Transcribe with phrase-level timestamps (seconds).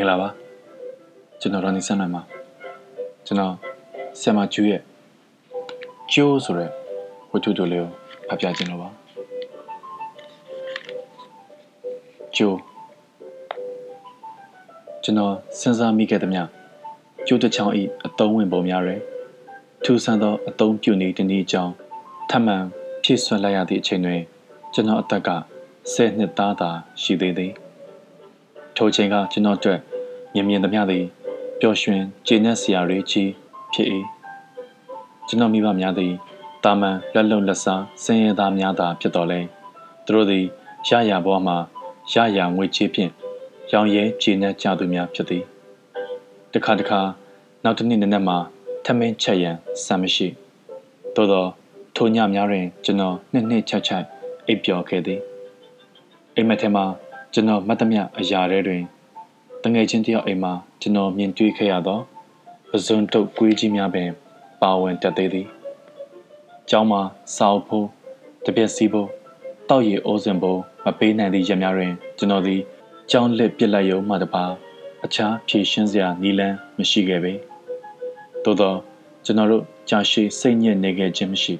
[0.00, 0.28] င်္ဂလာပါ
[1.40, 2.22] ကျွန်တော်ရောနေဆန်းနိုင်ပါ
[3.26, 3.54] ကျွန်တော်
[4.20, 4.82] ဆရာမကျူးရဲ့
[6.12, 6.70] ကျိုးဆိုတဲ့
[7.30, 7.90] ဝတ္ထုတို့လေးကို
[8.28, 8.88] ဖတ်ပြခြင်းလို့ပါ
[12.36, 12.58] ကျိုး
[15.02, 16.42] ကျွန်တော်စဉ်းစားမိခဲ့သမျှ
[17.26, 19.00] ကျိုးတစ်ချောင်းဤအတုံးဝင်ပုံများရယ်
[19.84, 21.72] ထူဆန်းသောအတုံးပြုနေတနည်းအကြောင်း
[22.30, 22.56] ထပ်မံ
[23.02, 24.20] ဖြည့်ဆွတ်လိုက်ရသည့်အချိန်တွင်
[24.74, 25.30] ကျွန်တော်အသက်က
[25.82, 26.70] 10နှစ်သားသာ
[27.02, 27.52] ရှိသေးသည်
[28.80, 29.80] ထိုချိန်ကကျွန်တော်အတွက်
[30.34, 31.04] မြင်မြင်သမျှသည်
[31.60, 33.30] ပျော်ရွှင်ကျေနပ်စရာတွေကြီး
[33.72, 33.88] ဖြစ်၏
[35.28, 36.12] ကျွန်တော်မိဘများသည်
[36.64, 39.40] တာမန်လက်လုံလက်စားစင်ရသားများသာဖြစ်တော်လဲ
[40.04, 40.44] သူတို့သည်
[40.88, 41.56] ရရဘဝမှာ
[42.12, 43.10] ရရငွေချေးဖြင့်
[43.72, 45.44] ရောင်ရဲကျေနပ်ကြသူများဖြစ်သည်
[46.52, 47.00] တခါတခါ
[47.64, 48.36] နောက်တစ်နေ့နံနက်မှာ
[48.84, 50.28] ထမင်းချက်ရန်စံမရှိ
[51.14, 51.44] သို့သော
[51.96, 54.04] ထိုညများတွင်ကျွန်တော်နှစ်နှစ်ချက်ချက်
[54.46, 55.20] အိပ်ပျော်ခဲ့သည်
[56.34, 56.86] အိမ်မက်ထဲမှာ
[57.32, 58.82] ကျွန်တော်မတ်သမျှအရာတွေတွင်
[59.62, 62.00] တငယ်ချင်းတယောက်အိမ်မှာကျွန်တော်မြင်တွေ့ခဲ့ရသော
[62.70, 64.08] ပဇွန်တုတ်ကွေးကြီးများပင်
[64.62, 65.46] ပါဝင်တက်သေးသည်။
[66.70, 67.00] ကျောင်းမှာ
[67.36, 67.88] စာအုပ်ဖိုး
[68.44, 69.08] တပြက်စီးဖို့
[69.68, 72.60] တောက်ရည်အိုးစင်ဖို့မပေးနိုင်သည့်ရက်များတွင် ကျွန်တော်သည်
[73.10, 74.44] ကျောင်းလက်ပြစ်လိုက်ရုံမှတပါ
[75.04, 77.32] အခြားဖြည့်ရှင်းစရာနီလန်းမရှိခဲ့ပေ။
[78.44, 78.74] သို့သော
[79.24, 81.54] ကျွန်တော်တို့ကြာရှည်စိတ်ညစ်နေခဲ့ခြင်းမရှိ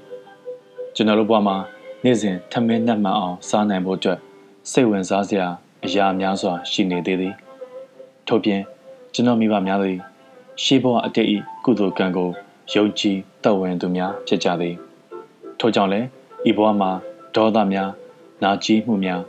[0.95, 1.57] ကျွန်တော်တို့ဘဝမှာ
[2.05, 4.19] နေ့စဉ်ထမင်းနှက်မှန်အောင်စားနိုင်ဖို့အတွက်
[4.71, 5.47] စိတ်ဝင်စားစရာ
[5.85, 7.35] အရာများစွာရှိနေသေးသည်
[8.27, 8.63] ထို့ပြင်
[9.15, 9.99] ကျွန်တော်မိဘများသည်
[10.63, 12.31] ရှေးဘဝအတိတ်ဤကုသိုလ်ကံကို
[12.73, 14.75] ယုံကြည်တတ်ဝင်သူများဖြစ်ကြသည်
[15.59, 16.07] ထို့ကြောင့်လည်း
[16.49, 16.91] ဤဘဝမှာ
[17.35, 17.91] ဒေါသများ
[18.43, 19.21] နာကျည်းမှုများ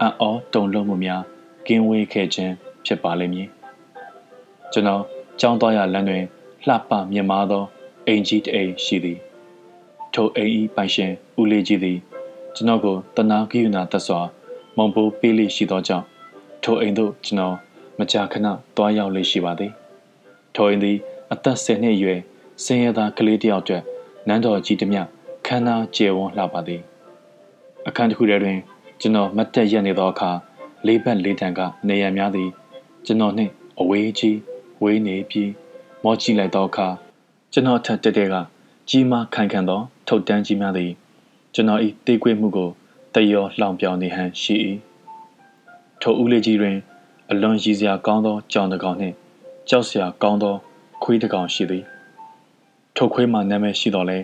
[0.00, 1.22] အံ့ဩတုန်လှုပ်မှုများ
[1.66, 2.52] ကင်းဝေးခဲ့ခြင်း
[2.86, 3.48] ဖြစ်ပါလိမ့်မည်
[4.72, 5.02] ကျွန်တော်
[5.40, 6.24] ကြောင်းသွားရလမ်းတွင်
[6.66, 7.64] လှပမြင်မာသော
[8.06, 9.18] အိမ်ကြီးတအိမ်ရှိသည်
[10.14, 11.98] ထိုအိမ်ဤပိုင်ရှင်ဦးလေးကြီးသည်
[12.54, 14.20] ကျွန်တော်ကိုတနာကိယူနာသက်စွာ
[14.76, 16.06] မုံပိုးပေးလိရှိသောကြောင့်
[16.62, 17.56] ထိုအိမ်သို့ကျွန်တော်
[17.98, 18.46] မကြာခဏ
[18.76, 19.72] သွားရောက်လေရှိပါသည်
[20.54, 20.96] ထိုအိမ်သည်
[21.32, 22.20] အသက်10နှစ်အရွယ်
[22.64, 23.82] စင်ရသားကလေးတယောက်အတွက်
[24.28, 25.02] နန်းတော်ကြီးတမျှ
[25.46, 26.80] ခမ်းနားကျယ်ဝန်းလှပါသည်
[27.86, 28.58] အခန်းတစ်ခုထဲတွင်
[29.00, 30.30] ကျွန်တော်မတ်တက်ရက်နေသောအခါ
[30.86, 32.48] လေးဘက်လေးတန်ကနေရံများသည်
[33.06, 34.38] ကျွန်တော်နှင့်အဝေးကြီး
[34.82, 35.50] ဝေးနေပြီး
[36.04, 36.88] မောကြည့်လိုက်သောအခါ
[37.52, 38.34] ကျွန်တော်ထက်တက်တဲ့က
[38.88, 40.90] ကြီးမားခိုင်ခံသောထုတ်တန်းကြီးများသည်
[41.54, 42.70] ကျွန်တော်၏တေးကွေးမှုကို
[43.16, 44.56] တယောလှောင်ပြောင်နေဟန်ရှိ၏
[46.00, 46.76] ထိုဦးလေးကြီးတွင်
[47.30, 49.14] အလွန်ရည်စရာကောင်းသောကြောင်တကောင်နှင့်
[49.68, 50.54] ကြောက်စရာကောင်းသော
[51.02, 51.84] ခွေးတကောင်ရှိသည်
[52.96, 54.18] ထိုခွေးမှာနာမည်ရှိတော်လဲ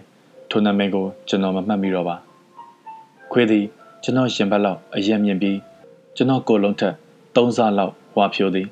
[0.51, 2.17] ထိုနာမည်ကိုကျွန်တော်မမှတ်မိတော့ပါ
[3.33, 3.65] ခွေးသည်
[4.03, 5.59] ကျွန်တော်ရင်ဘတ်လောက်အရက်မြင့်ပြီး
[6.17, 6.95] ကျွန်တော်ကိုယ်လုံးထက်
[7.37, 8.69] သုံးဆလောက်ဝါဖြိုးသည်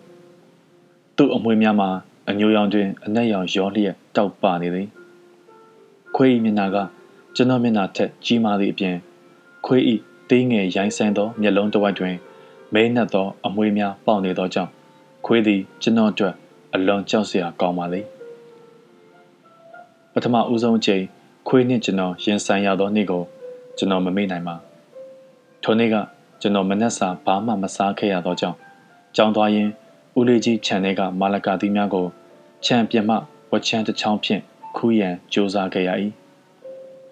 [1.17, 1.89] သူ့အမွေများမှာ
[2.29, 4.89] အညိုရောင်တွင်အနက်ရောင်ရောလျက်တောက်ပနေသည်
[6.17, 6.77] ခွေး၏မျက်နှာက
[7.37, 8.97] ကျွန်တော်မျက်နှာထက်ကြီးမားသည့်အပြင်
[9.67, 9.83] ခွေး၏
[10.31, 12.15] သေးငယ်ရိုင်းဆိုင်သောမျက်လုံးတစ်ဝိုက်တွင်
[12.75, 14.71] မဲနှက်သောအမွေများပေါက်နေသောကြောင့်
[15.27, 16.35] ခွေးသည်ကျွန်တော်အတွက်
[16.75, 18.07] အလွန်ကြောက်စရာကောင်းပါသည်
[20.13, 21.03] ပထမဦးဆုံးအချိန်
[21.49, 23.23] ခွေးနှင့်ကျွန်တော်ရင်ဆိုင်ရသောနေ့ကို
[23.79, 24.55] ကျွန်တော်မမေ့နိုင်ပါ
[25.63, 25.95] ထိုနေ့က
[26.41, 28.57] ကျွန်တော်မနှက်စာဘာမှမစားခဲ့ရသောကြောင့်
[29.17, 29.71] ကြောင်းသွားရင်း
[30.19, 32.07] ဦးလေးကြီးခြံထဲကမာလကာသီးများကို
[32.65, 33.11] ခြံပြမ
[33.51, 34.43] ဝချမ်းတစ်ချောင်းဖြင့်
[34.77, 35.91] ခူးရန်ကြိုးစားခဲ့ရ၏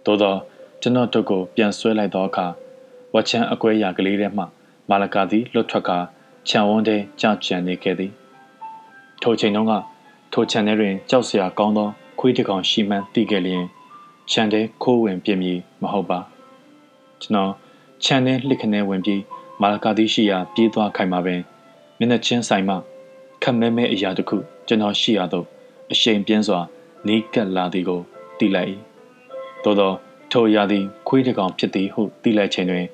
[0.05, 0.35] သို့သော
[0.81, 2.47] ကျွန်တော်တို့ကိုပြန်ဆွဲလိုက်သောအခါ
[3.15, 4.45] ဝချမ်းအကွဲရာကလေးထဲမှ
[4.89, 5.99] မာလကာသည်လွတ်ထွက်ကာ
[6.49, 8.13] ခြံဝန်းထဲကြာကျန်နေခဲ့သည်
[9.23, 9.73] ထိုချိန်တုန်းက
[10.33, 13.65] ထိုခြံထဲတွင်ကြောက်စရာကောင်းသောခွေးတစ်ကောင်ရှိမှန်းသိခဲ့လျင်
[14.31, 16.19] ခြံထဲခိုးဝင်ပြင်းမည်မဟုတ်ပါ
[17.21, 17.53] ကျွန်တော်
[18.05, 19.23] ခြံထဲလှစ်ခနဲဝင်ပြီး
[19.61, 21.41] မာလကာသည်ရှိရာပြေးသွားခိုင်မှာပင်
[21.99, 22.75] မျက်နှာချင်းဆိုင်မှ
[23.43, 24.37] ခက်မဲမဲအရာတစ်ခု
[24.67, 25.45] ကျွန်တော်ရှိရသော
[25.93, 26.61] အရှိန်ပြင်းစွာ
[27.07, 28.01] နီးကပ်လာသည်ကို
[28.39, 28.69] သိလိုက်၏
[29.65, 29.93] သို့သော
[30.33, 32.87] ထိုအရာသည်ခွေးတစ်ကောင်ဖြစ်သည်ဟုသိလိုက်ချိန်တွင်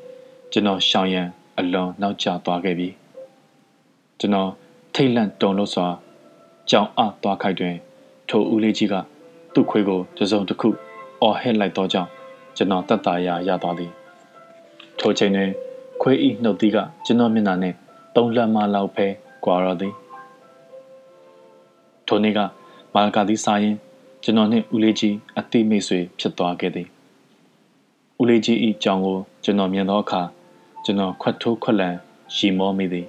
[0.56, 1.28] ကျွန်တော်ရှောင်ရန်
[1.58, 2.88] အလွန်နောက်ကျသွားခဲ့ပြီ
[4.18, 4.50] ကျွန်တော်
[4.94, 5.86] ထိတ်လန့်တုန်လို့စွာ
[6.70, 7.74] ကြောင်အသွားခိုက်တွင်
[8.28, 8.94] ထိုဦးလေးကြီးက
[9.54, 10.68] သူ့ခွေးကိုတစုံတစ်ခု
[11.22, 12.10] အော်ဟစ်လိုက်သောကြောင့်
[12.56, 13.90] ကျွန်တော်တတ်တာရာရသွားသည်
[14.98, 15.50] ထိုချိန်တွင်
[16.02, 17.76] ခွေးဤနှုတ်သီးကကျွန်တော်မျက်နှာနှင့်
[18.16, 19.06] သုံးလက်မလောက်ပဲ
[19.44, 19.94] ကွာတော့သည်
[22.06, 22.38] ထိုနေ့က
[22.94, 23.76] မာလကာသည်စားရင်
[24.22, 26.88] ကျွန်တော်နှင့်ဦးလေးကြီးအတိမိတ်ဆွေဖြစ်သွားခဲ့သည်
[28.20, 30.22] ဦးလေးကြီးဤကြောင်ကိုကျွန်တော်မြင်သောအခါ
[30.84, 31.94] ကျွန်တော်ခွတ်ထိုးခွက်လန်
[32.36, 33.06] ရီမောမိသည်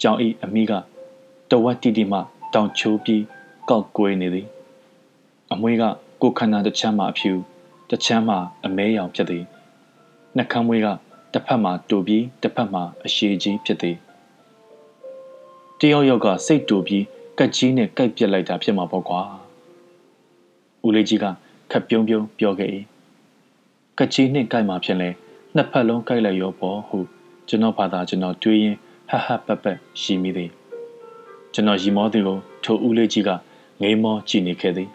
[0.00, 0.72] ကြောင်ဤအမိက
[1.50, 2.18] တဝက်တိတိမှ
[2.54, 3.22] တောင်ချိုးပြီး
[3.68, 4.46] ကောက်ကွေးနေသည်
[5.52, 5.82] အမွေးက
[6.22, 7.32] ကိုခန္ဓာတစ်ချမ်းမှအဖြူ
[7.90, 9.44] တစ်ချမ်းမှအမဲရောင်ဖြစ်သည်
[10.36, 10.86] နှကမ်းမွေးက
[11.32, 13.96] တစ်ဖက်မှာတူပြီးတစ်ဖက်မှာအရှိကြီးဖြစ်သည်
[15.78, 17.04] တယောက်ယောက်ကစိတ်တူပြီး
[17.38, 19.20] ကက်ကြီးနဲ့ကိုက်ပြက်လိုက်တာဖြစ်မှာပေါ့ကွာ
[20.86, 21.24] ဦးလေးကြီးက
[21.70, 22.70] ခက်ပြုံးပြုံးပြောခဲ့၏
[23.98, 25.08] ကက်ကြီးနဲ့ကိုက်မှာဖြစ်လဲ
[25.56, 26.98] နှစ်ဖက်လုံးကိုက်လိုက်ရောပေါ့ဟု
[27.48, 28.78] ကျွန်တော်ဘာသာကျွန်တော်တွေးရင်း
[29.10, 29.12] ဟ
[29.46, 29.64] ဟပပ
[30.00, 30.50] ရှိမိသည်
[31.52, 33.30] ကျွန်တော်ရီမောသူကိုထိုဦးလေးကြီးက
[33.80, 34.90] ငိမ်းမောကြည့်နေခဲ့သည်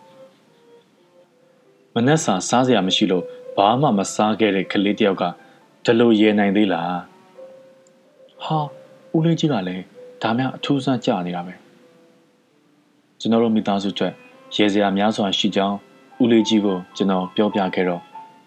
[1.93, 3.23] မနှက်စာစားစရာမရှိလို့
[3.55, 5.23] ဘာမှမစားခဲ့တဲ့ကလေးတယောက်က
[5.85, 6.99] ဒီလိုရေနိုင်သေးလား
[8.43, 8.59] ဟာ
[9.15, 9.83] ဦးလေးကြီးကလည်း
[10.21, 11.53] ဒါမှအထူးဆန်းကြနေတာပဲ
[13.19, 14.13] ကျွန်တော်တို့မိသားစုအတွက်
[14.55, 15.77] ရေစရာများစွာရှိကြောင်း
[16.23, 18.01] ဦးလေးကြီးကိုကျွန်တော်ပြောပြခဲ့တော့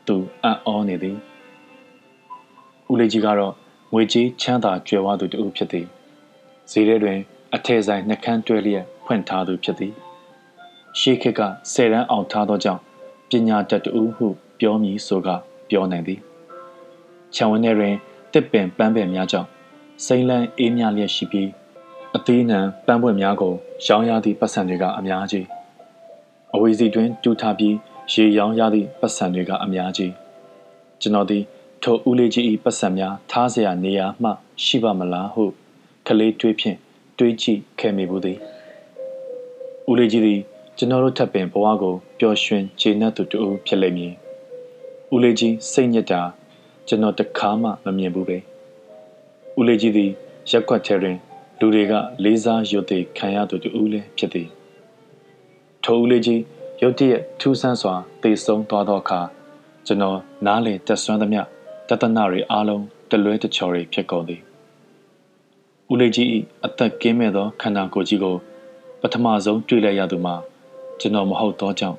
[0.06, 1.16] သူအံ့ဩနေသည်
[2.90, 3.52] ဦးလေးကြီးကတော့
[3.92, 5.86] ငွေကြေးချမ်းသာကြွယ်ဝသူတူဖြစ်သည်
[6.70, 7.18] ဈေးထဲတွင်
[7.54, 9.92] အထည်ဆိုင်နှကန်းတွဲလျက်ဖွင့်ထားသူဖြစ်သည်
[10.98, 11.40] ရှေးခေတ်က
[11.72, 12.80] ဆယ်တန်းအောင်ထားသောကြောင့်
[13.28, 14.26] ပညာတတ်တူဟု
[14.60, 15.28] ပြောမည်ဆိုက
[15.70, 16.20] ပြောနိုင်သည်
[17.34, 17.94] ခြံဝင်းထဲတွင်
[18.32, 19.48] တစ်ပင်ပန်းပင်များကြောင့်
[20.06, 21.48] စိမ့်လန်းအေးမြလျက်ရှိပြီး
[22.16, 23.54] အသေးနှံပန်းပွင့်များကို
[23.86, 25.46] ရောင်းရသည့်ပတ်စံတွေကအများကြီး
[26.54, 27.74] အဝေးစီတွင်တူထားပြီး
[28.12, 30.12] ရေရောင်းရသည့်ပတ်စံတွေကအများကြီး
[31.00, 31.42] ကျွန်တော်သည်
[31.83, 34.29] ထိုဦးလေးကြီး၏ပတ်စံများထားเสียနေရာမှ
[34.63, 35.43] ရှိပါမလားဟု
[36.07, 36.77] ကလေးတွေးဖြင့်
[37.17, 38.37] တွေးကြည့်ခဲ့မိဘူးသည်
[39.89, 40.39] ဦးလေးကြီးသည်
[40.77, 44.13] ကျွန်တော်တို့ထပ်ပင်ဘဝကိုပျော်ရွှင်ခြေနှက်သူတူဖြစ်လိမ့်မည်
[45.13, 46.21] ဦးလေးကြီးစိတ်ညစ်တာ
[46.87, 48.37] ကျွန်တော်တခါမှမမြင်ဘူးပဲ
[49.59, 50.11] ဦးလေးကြီးသည်
[50.51, 51.17] ရက်ွက်ထဲတွင်
[51.59, 51.93] လူတွေက
[52.23, 54.47] လေးစားရုပ်တည်ခံရသူတူလည်းဖြစ်သည်
[55.83, 56.41] ထိုဦးလေးကြီး
[56.81, 59.19] ရုတ်တရက်ထူးဆန်းစွာတေဆုံးသွားသောအခါ
[59.85, 61.41] ကျွန်တော်နားလေတက်ဆွမ်းသမျှ
[61.90, 64.40] တသနာတွေအားလုံးတလွဲတချော်တွေဖြစ်ကုန်သည်
[65.92, 66.28] ဦးလေးကြီး၏
[66.64, 68.36] အသက်ကင်းမဲ့သောခန္ဓာကိုယ်ကြီးကို
[69.00, 70.34] ပထမဆုံးတွေ့လိုက်ရသူမှာ
[71.00, 71.98] ကျွန်တော်မဟုတ်သောကြောင့်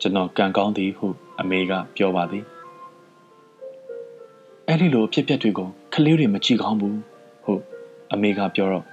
[0.00, 1.06] ကျွန်တော်ကံကောင်းသည်ဟု
[1.40, 2.44] အမေကပြောပါသည်
[4.66, 6.98] အဲ့ဒီလိုဖြစ်ပျက်တွေကိုကလေးတွေမကြည့်ကောင်းဘူး
[7.44, 7.52] ဟု
[8.12, 8.84] အမေကပြောတော့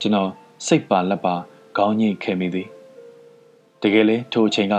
[0.00, 0.30] ကျွန်တော်
[0.66, 1.34] စိတ်ပါလက်ပါ
[1.76, 2.68] ခေါင်းညိတ်ခဲ့မိသည်
[3.82, 4.74] တကယ်လေထိုအချိန်က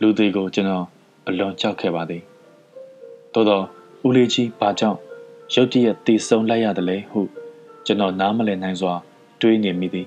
[0.00, 0.86] လူသေးကိုကျွန်တော်
[1.26, 2.22] အလွန်ကြောက်ခဲ့ပါသည်
[3.32, 3.64] သို့တော့
[4.06, 4.98] ဦးလေးကြီးဘာကြောင့်
[5.54, 7.20] ရုတ်တရက်တည်ဆုံလိုက်ရတယ်လဲဟု
[7.86, 8.94] ကျွန်တော်နားမလည်နိုင်စွာ
[9.40, 10.06] တွေးနေမိသည်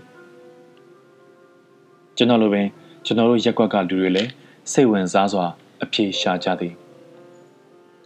[2.18, 2.68] ကျွန်တော်လိုပင်
[3.06, 4.32] ကျွန်တော်တို့ရက်ကွက်ကလူတွေလည်း
[4.72, 5.46] စိတ်ဝင်စားစွာ
[5.84, 6.74] အပြေရှာကြသည်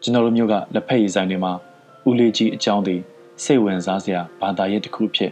[0.02, 1.54] ကျွန်တော်တို့မျိုးကလက်ဖက်ရည်ဆိုင်တွေမှာ
[2.08, 3.02] ဦးလေးကြီးအကြောင်းသည်
[3.44, 5.32] စိတ်ဝင်စားစရာဘာသာရပ်တစ်ခုဖြစ်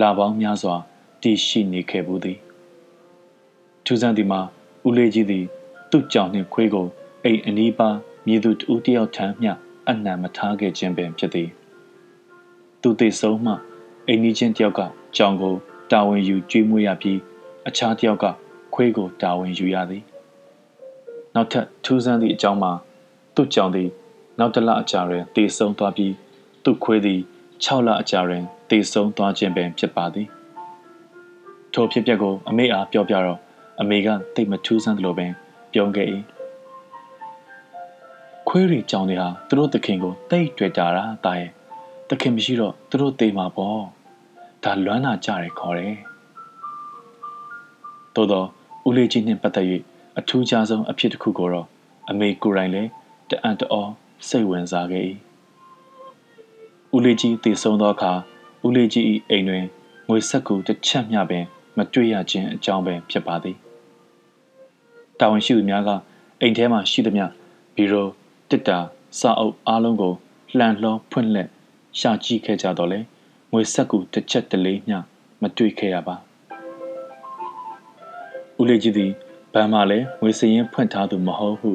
[0.00, 0.74] လာပေါင်းများစွာ
[1.22, 2.38] တည်ရှိနေခဲ့ဘူးသည်
[3.84, 4.40] ထူးဆန်းသည်မှာ
[4.86, 5.44] ဦးလေးကြီးသည်
[5.90, 6.86] သူ့ကြောင့်နှင့်ခွေးကို
[7.24, 7.88] အိမ်အနီးပါ
[8.26, 9.52] မြည်သူတူတယောက်ထမ်းမျှ
[9.88, 11.48] အနံမထားခဲ့ခြင်းပင်ဖြစ်သည်
[12.82, 13.52] သူသိဆုံးမှ
[14.08, 14.80] အိမ်ကြီးချင်းတယောက်က
[15.16, 15.54] ကြောင်ကို
[15.92, 17.18] တာဝန်ယူကျွေးမွေးရပြီး
[17.68, 18.24] အခြားတယောက်က
[18.74, 20.02] ခွေးကိုတာဝန်ယူရသည်
[21.34, 22.72] နောက်ထပ်ထူးဆန်းသည့်အကြောင်းမှာ
[23.34, 23.88] သူ့ကြောင်သည်
[24.38, 26.12] နောက်တစ်လအကြာတွင်တည်ဆုံသွားပြီး
[26.64, 27.20] သူ့ခွေးသည်
[27.64, 30.28] 6လအကြာတွင်တည်ဆုံသွားခြင်းပင်ဖြစ်ပါသည်
[31.72, 33.38] ထိုဖြစ်ပျက်ကိုအမေအားပြောပြတော့
[33.80, 35.32] အမေကတိတ်မထူးဆန်းသလိုပင်
[35.72, 36.08] ပြောခဲ့၏
[38.48, 41.50] ခွေးရီကြောင်တွေဟာသူတို့သခင်ကိုတိတ်တွေ့တာတာတာရဲ့
[42.08, 43.80] သခင်မရှိတော့သူတို့တေးမှာပေါ့
[44.64, 45.94] ဒါလွမ်းနာကြတယ်ခေါ်တယ်
[48.14, 48.46] သို့တော့
[48.88, 49.66] ဦးလေးကြီးနှင့်ပတ်သက်၍
[50.18, 51.66] အထူးခြားဆုံးအဖြစ်တစ်ခုကိုတော့
[52.10, 52.90] အမေကိုယ်တိုင်လည်း
[53.30, 53.90] တအံ့တော်
[54.28, 55.04] စိတ်ဝင်စားခဲ့၏
[56.94, 58.12] ဦးလေးကြီးတည်ဆုံးသောအခါ
[58.66, 59.64] ဦးလေးကြီး၏အိမ်တွင်
[60.08, 61.44] ငွေဆက်ကူတစ်ချက်မျှပင်
[61.76, 63.56] မတွေ့ရခြင်းအကြောင်းပင်ဖြစ်ပါသည်
[65.18, 65.90] တာဝန်ရှိသူများက
[66.40, 67.26] အိမ်ထဲမှရှိသမျှ
[67.76, 68.08] ဘီရို
[68.50, 68.78] တစ်တာ
[69.18, 70.14] စာအုပ်အားလုံးကို
[70.58, 71.48] လှန်လှောဖွင့်လက်
[71.98, 72.98] ရှာကြည့်ခဲ့ကြတော့လေ
[73.52, 74.98] ငွေဆက်ကူတစ်ချက်တလေးမျှ
[75.40, 76.16] မတွေ့ခဲ့ရပါ
[78.60, 79.10] ဦးလေးကြီးသည်
[79.52, 81.70] ဗန်မှလည်းငွေစရင်ဖွင့်ထားသူမဟုတ်ဟု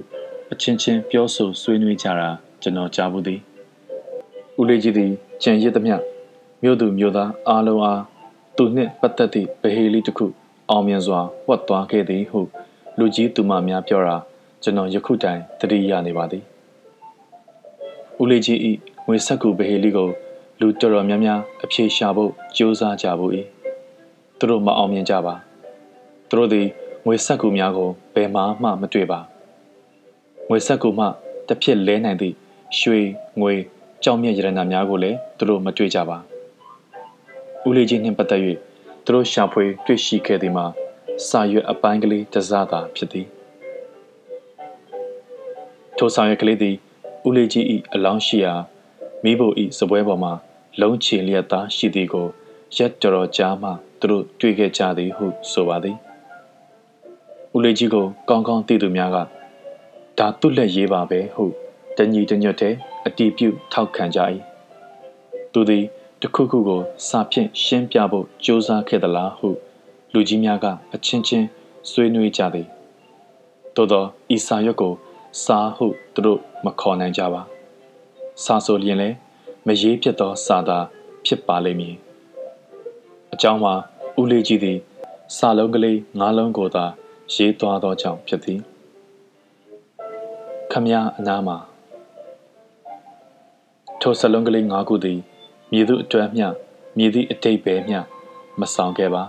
[0.51, 2.30] အချင်းချင်းပြောဆိုဆွေးနွေးကြတာ
[2.62, 3.40] ကျွန်တော်ကြားဘူးသည်
[4.60, 5.12] ဦးလေးကြီးသည်
[5.44, 5.96] ကြံရစ်သမျှ
[6.63, 8.01] မြို့သူမြို့သားအားလုံးအား
[8.58, 10.25] သူနှင့်ပတ်သက်သည့်ဗဟေလိတစ်ခု
[10.70, 12.40] အောင်မြင်စွာဝတ်သွားခဲ့သည်ဟု
[12.98, 14.16] လူကြီးသူမများပြောတာ
[14.63, 16.44] ကျွန်တော်ယခုတိုင်သတိရနေပါသည်
[18.22, 18.58] ဦးလေးကြီး၏
[19.08, 20.10] ငွေဆက်ကူဗဟေလိကို
[20.60, 23.32] လူတော်တော်များများအပြေရှာဖို့ကြိုးစားကြဘူး၏
[24.38, 25.36] သူတို့မအောင်မြင်ကြပါ
[26.30, 26.68] သူတို့သည်
[27.06, 29.20] ငွေဆက်ကူများကိုဘယ်မှမှမတွေ့ပါ
[30.50, 31.06] ငွေဆက်ကူမှ
[31.48, 32.36] တစ်ဖြစ်လဲနိုင်သည့်
[32.80, 33.00] ရွှေ
[33.40, 33.54] ငွေ
[34.04, 36.18] ကြောင်မြတ်ရတနာများကိုလည်းသူတို့မတွေ့ကြပါ
[37.68, 38.42] ဦးလေးကြီးနှင့်ပတ်သက်၍
[39.06, 40.66] သူတို့ရှာဖွေတွေ့ရှိခဲ့သည်မှာ
[41.28, 43.28] စာရွက်အပိုင်းကလေးတစားသာဖြစ်သည်
[45.98, 46.78] ထိုစာရွက်ကလေးသည်
[47.28, 48.54] ဦးလေးကြီး၏အလောင်းရှိရာ
[49.24, 50.34] မိဖို့၏စပွဲပေါ်မှာ
[50.82, 52.28] လုံးချေလျက်သားရှိသည်ကို
[52.78, 55.98] ရက်တော်တော်ကြားမှသူတို့တွေ့ခဲ့ကြသည်ဟုဆိုပါသည်
[57.56, 59.18] ဦးလေးကြီးကိုကောင်းကောင်းသိသူများက
[60.18, 61.44] ဒါသူ့လက်ရေးပါပဲဟု
[61.98, 62.75] တညီတညွတ်တဲ့
[63.06, 64.20] အတီးပြုတ်ထောက်ခံကြ၏
[65.54, 65.84] သူသည်
[66.22, 69.50] တခုခုကိုစာဖြင့်ရှင်းပြဖို့ကြိုးစားခဲ့သလားဟု
[70.13, 71.48] လူကြီးများကအချင်းချင်း
[71.90, 72.68] ဆွေးနွေးကြသည်
[73.75, 74.04] သို့သော
[74.36, 74.94] ဤစာရွက်ကို
[75.44, 77.42] စာဟုသူတို့မခေါ်နိုင်ကြပါ
[78.44, 79.16] စာဆိုလျင်လည်း
[79.68, 80.78] မရေးဖြစ်သောစာသာ
[81.26, 81.96] ဖြစ်ပါလိမ့်မည်
[83.34, 83.74] အကြောင်းမှာ
[84.20, 84.78] ဦးလေးကြီးသည်
[85.38, 86.86] စာလုံးကလေးငါးလုံးကိုသာ
[87.34, 88.60] ရေးသွားသောကြောင့်ဖြစ်သည်
[90.72, 91.58] ခမည်းအနားမှာ
[94.02, 95.20] ထိုစလုံးကလေးငါးခုသည်
[95.72, 96.48] မြည်သူအတွက်မျှ
[96.98, 98.00] မြည်သည့်အတိတ်ပဲမျှ
[98.60, 99.24] မဆောင်ခဲ့ပါ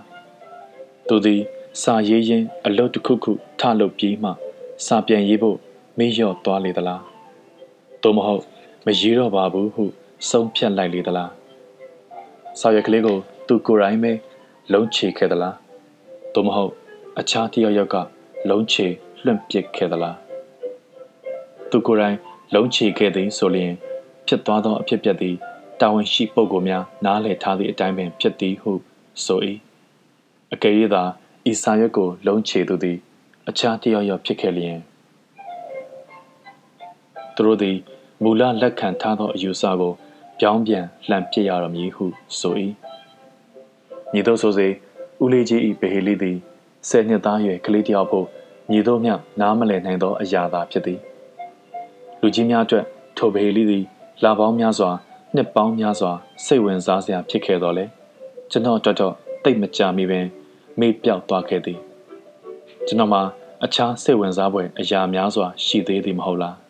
[1.08, 1.40] သူသည်
[1.82, 4.30] စာရေးရင်းအလုတ်တစ်ခုခုထလုပ်ပြီးမှ
[4.86, 5.58] စာပြန်ရေးဖို့
[5.98, 7.02] မေ့လျော့သွားလေသလား
[8.02, 8.42] သို့မဟုတ်
[8.86, 9.84] မရေးတော့ပါဘူးဟု
[10.30, 11.30] ဆုံးဖြတ်လိုက်လေသလား
[12.60, 14.12] စာရွက်ကလေးကို သူကိုယ်တိုင်ပဲ
[14.72, 15.56] လုံးချေခဲ့သလား
[16.34, 16.72] သို့မဟုတ်
[17.18, 17.96] အခြားတယောက်ယောက်က
[18.50, 18.86] လုံးချေ
[19.24, 20.16] လွှင့်ပစ်ခဲ့သလား
[21.70, 22.16] သူကိုယ်တိုင်
[22.54, 23.72] လုံးချေခဲ့သည်ဆိုလျင်
[24.26, 25.36] ဖြစ်သွားသောအဖြစ်ပြက်သည်
[25.80, 28.72] တာဝန်ရှိပုဂ္ဂိုလ်များနားလည်ထားသည့်အတိုင်းပင်ဖြစ်သည်ဟု
[29.24, 29.40] ဆို၏
[30.52, 31.02] အကယ်၍သာ
[31.50, 32.98] ဤစာရွက်ကို လုံးချေသူသည်
[33.48, 34.91] အခြားတယောက်ယောက်ဖြစ်ခဲ့လျင်သူ
[37.46, 37.76] တို့သည်
[38.22, 39.92] မူလလက်ခံထားသောအယူဆကို
[40.40, 42.04] ပြောင်းပြန်လှန်ပစ်ရတော်မည်ဟု
[42.38, 42.54] ဆို၏
[44.12, 44.68] ညီတို့ဆိုစေ
[45.22, 46.36] ဦးလေးကြီး၏ဗဟေလိသည်
[46.88, 48.26] ဆယ်နှစ်သားရွယ်ကလေးတယောက်ဖို့
[48.70, 50.98] ညီတို့မျှနားမလည်နိုင်သောအရာသာဖြစ်သည်
[52.20, 52.84] လူကြီးများအတွက်
[53.16, 53.84] ထိုဗဟေလိသည်
[54.24, 54.90] လာပေါင်းများစွာ
[55.34, 56.12] နှစ်ပေါင်းများစွာ
[56.44, 57.84] စိတ်ဝင်စားစရာဖြစ်ခဲ့တော်လဲ
[58.50, 60.26] ကျွန်တော်တော်တော်တိတ်မကြမိပင်
[60.80, 61.78] မေ့ပြောက်သွားခဲ့သည်
[62.86, 63.22] ကျွန်တော်မှာ
[63.64, 66.61] အခြားစိတ်ဝင်စားဖွယ်အရာများစွာရှိသေးသည်မဟုတ်လား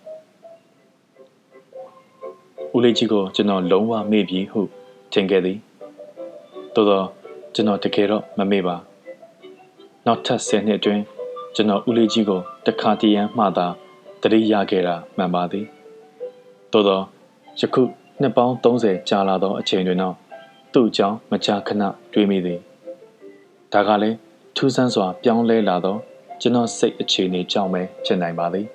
[2.77, 4.61] ဦးလေးကြီးကိုကျွန်တော်လုံးဝမေ့ပြီဟု
[5.13, 5.59] ထင်ခဲ့သည်
[6.75, 7.03] သို့သော
[7.55, 8.77] ကျွန်တော်တကယ်တော့မမေ့ပါ
[10.07, 11.03] နောက်ထပ်10နှစ်အတွင်း
[11.55, 13.67] ကျွန်တော်ဦးလေးကြီးကိုတခါတည်းရန်မှသာ
[14.23, 15.67] တတိရခဲ့တာမှန်ပါသည်
[16.73, 17.01] သို့သော
[17.61, 17.83] ယခု
[18.21, 20.15] နှစ်ပေါင်း30ကြာလာသောအချိန်တွင်တော့
[20.73, 22.61] သူ့အကြောင်းမကြာခဏတွေးမိသည်
[23.73, 24.17] ဒါကလည်း
[24.57, 25.97] ထူးဆန်းစွာ ပြောင်းလဲလာသော
[26.41, 28.67] ကျွန်တော်စိတ်အခြေအနေကြောင့်ပဲဖြစ်နိုင်ပါသည်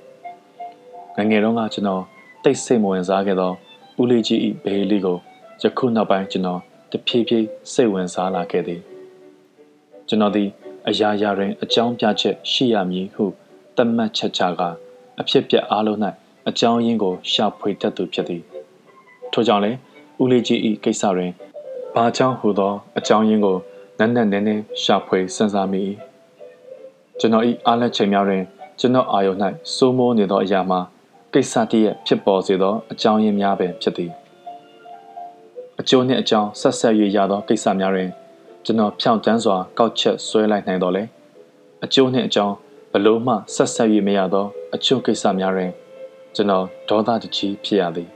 [1.17, 2.03] ငငယ်တုန်းကကျွန်တော်
[2.43, 3.53] တိတ်ဆိတ်မဝင်စားခဲ့သော
[4.01, 5.17] ဦးလေးကြီး၏ဘေးလေးကို
[5.61, 6.61] ယခုနောက်ပိုင်းကျွန်တော်
[6.91, 8.81] တဖြည်းဖြည်းစိတ်ဝင်စားလာခဲ့သည်
[10.07, 10.49] ကျွန်တော်သည်
[10.87, 13.25] အရာရာတွင်အကြောင်းပြချက်ရှိရမည်ဟု
[13.75, 14.61] သတ်မှတ်ချက်ချက
[15.19, 15.99] အဖြစ်ပြက်အားလုံး၌
[16.49, 18.43] အကြောင်းရင်းကိုရှာဖွေတတ်သူဖြစ်သည်
[19.33, 19.77] ထို့ကြောင့်လည်း
[20.21, 21.31] ဦးလေးကြီး၏ကိစ္စတွင်
[21.93, 23.57] ဘာကြောင့်ဟူသောအကြောင်းရင်းကို
[23.99, 25.81] နက်နက်နဲနဲရှာဖွေစဉ်းစားမိ၏
[27.19, 28.43] ကျွန်တော်၏အားလက်ချိန်များတွင်
[28.79, 29.39] ကျွန်တော်အာယုန်၌
[29.75, 30.79] စိုးမိုးနေသောအရာမှာ
[31.37, 34.11] ကိစ္စတည်းရဲ့ဖြစ်ပေါ်စေသောအကြောင်းရင်းများပင်ဖြစ်သည်
[35.79, 38.09] အကျိုးနှင့်အကြောင်းဆက်ဆက်၍ရသောကိစ္စများတွင်
[38.65, 41.03] ကျွန်တော်ဖြောင့်တန်းစွာကောက်ချက်ဆွဲလိုက်နိုင်တော်လဲ
[41.83, 42.55] အကျိုးနှင့်အကြောင်း
[42.91, 45.71] ဘလို့မှဆက်ဆက်၍မရသောအချို့ကိစ္စများတွင်
[46.35, 48.09] ကျွန်တော်ဒေါသတကြီးဖြစ်ရသည်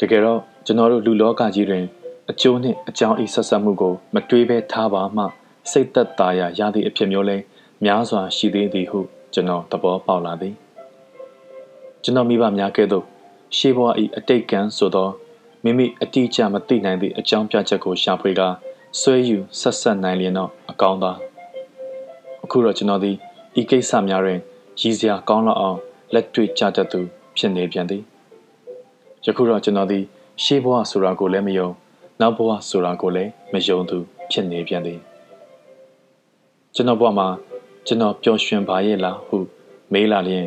[0.00, 1.84] တကယ်တော့ကျွန်တော်တို့လူလောကကြီးတွင်
[2.30, 5.24] အကျိုးနှင့်အကြောင်းဤဆက်ဆက်မှုကို မတွေးဘဲထားပါမှ
[5.70, 7.36] စိတ်သက်သာရာရသည့်အဖြစ်မျိုးလဲ
[7.84, 8.98] များစွာရှိသေးသည်ဟု
[9.34, 10.56] ကျွန်တော်သဘောပေါက်လာသည်
[12.02, 13.04] ကျွန်တော်မိဘများကဲ့သို့
[13.56, 15.08] ရှေးဘဝဤအတိတ်ကံဆိုသော
[15.64, 18.48] မိမိအတိအကျမသိနိုင်သည့်အကြောင်းပြချက်ကိုရှာဖွေကာ
[19.00, 21.12] ဆွဲယူဆက်ဆက်နိုင်လျင်တော့အကောင်းသာ
[22.44, 23.16] အခုတော့ကျွန်တော်သည်
[23.60, 24.38] ဤကိစ္စများတွင်
[24.80, 25.78] ရည်စရာကောင်းလောက်အောင်
[26.14, 27.00] လက်တွေ့ကြတတ်သူ
[27.36, 28.02] ဖြစ်နေပြန်သည်
[29.24, 30.04] ယခုတော့ကျွန်တော်သည်
[30.42, 31.68] ရှေးဘဝဆိုတာကိုလည်းမယုံ
[32.20, 33.98] နောက်ဘဝဆိုတာကိုလည်းမယုံသူ
[34.30, 34.98] ဖြစ်နေပြန်သည်
[36.74, 37.28] ကျွန်တော်ဘဝမှာ
[37.86, 39.36] ကျွန်တော်ပျော်ရွှင်ပါရဲ့လားဟု
[39.92, 40.46] မေးလာလျင်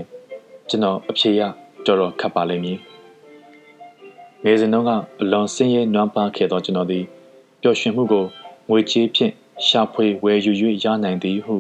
[0.72, 1.42] ကျွန်တော်အဖြေရ
[1.86, 2.78] တော်တော်ခက်ပါလိမ့်မည်
[4.44, 7.06] ငယ်စဉ်တုန်းကအလွန်ဆင်းရဲနွမ်းပါခဲ့သောကျွန်တော်သည်
[7.62, 8.26] ပျော်ရွှင်မှုကို
[8.70, 9.34] ငွေကြေးဖြင့်
[9.68, 10.52] ရှာဖွေဝယ်ယူ၍
[10.84, 11.56] ရနိုင်သည်ဟု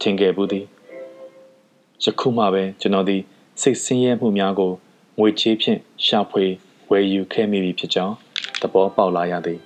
[0.00, 0.64] ထင်ခဲ့ဘူးသည်
[2.04, 3.22] ယခုမှပဲကျွန်တော်သည်
[3.60, 4.72] စိတ်ဆင်းရဲမှုများကို
[5.18, 6.44] ငွေကြေးဖြင့်ရှာဖွေ
[6.90, 8.14] ဝယ်ယူခဲ့မိပြီဖြစ်ကြောင်း
[8.60, 9.60] သဘောပေါက်လာရသည်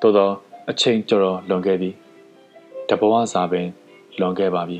[0.00, 0.30] သို့သော
[0.70, 1.90] အချိန်တော်တော်လွန်ခဲ့ပြီ
[2.88, 3.66] တဘဝစာပင်
[4.20, 4.78] လွန်ခဲ့ပါပြီ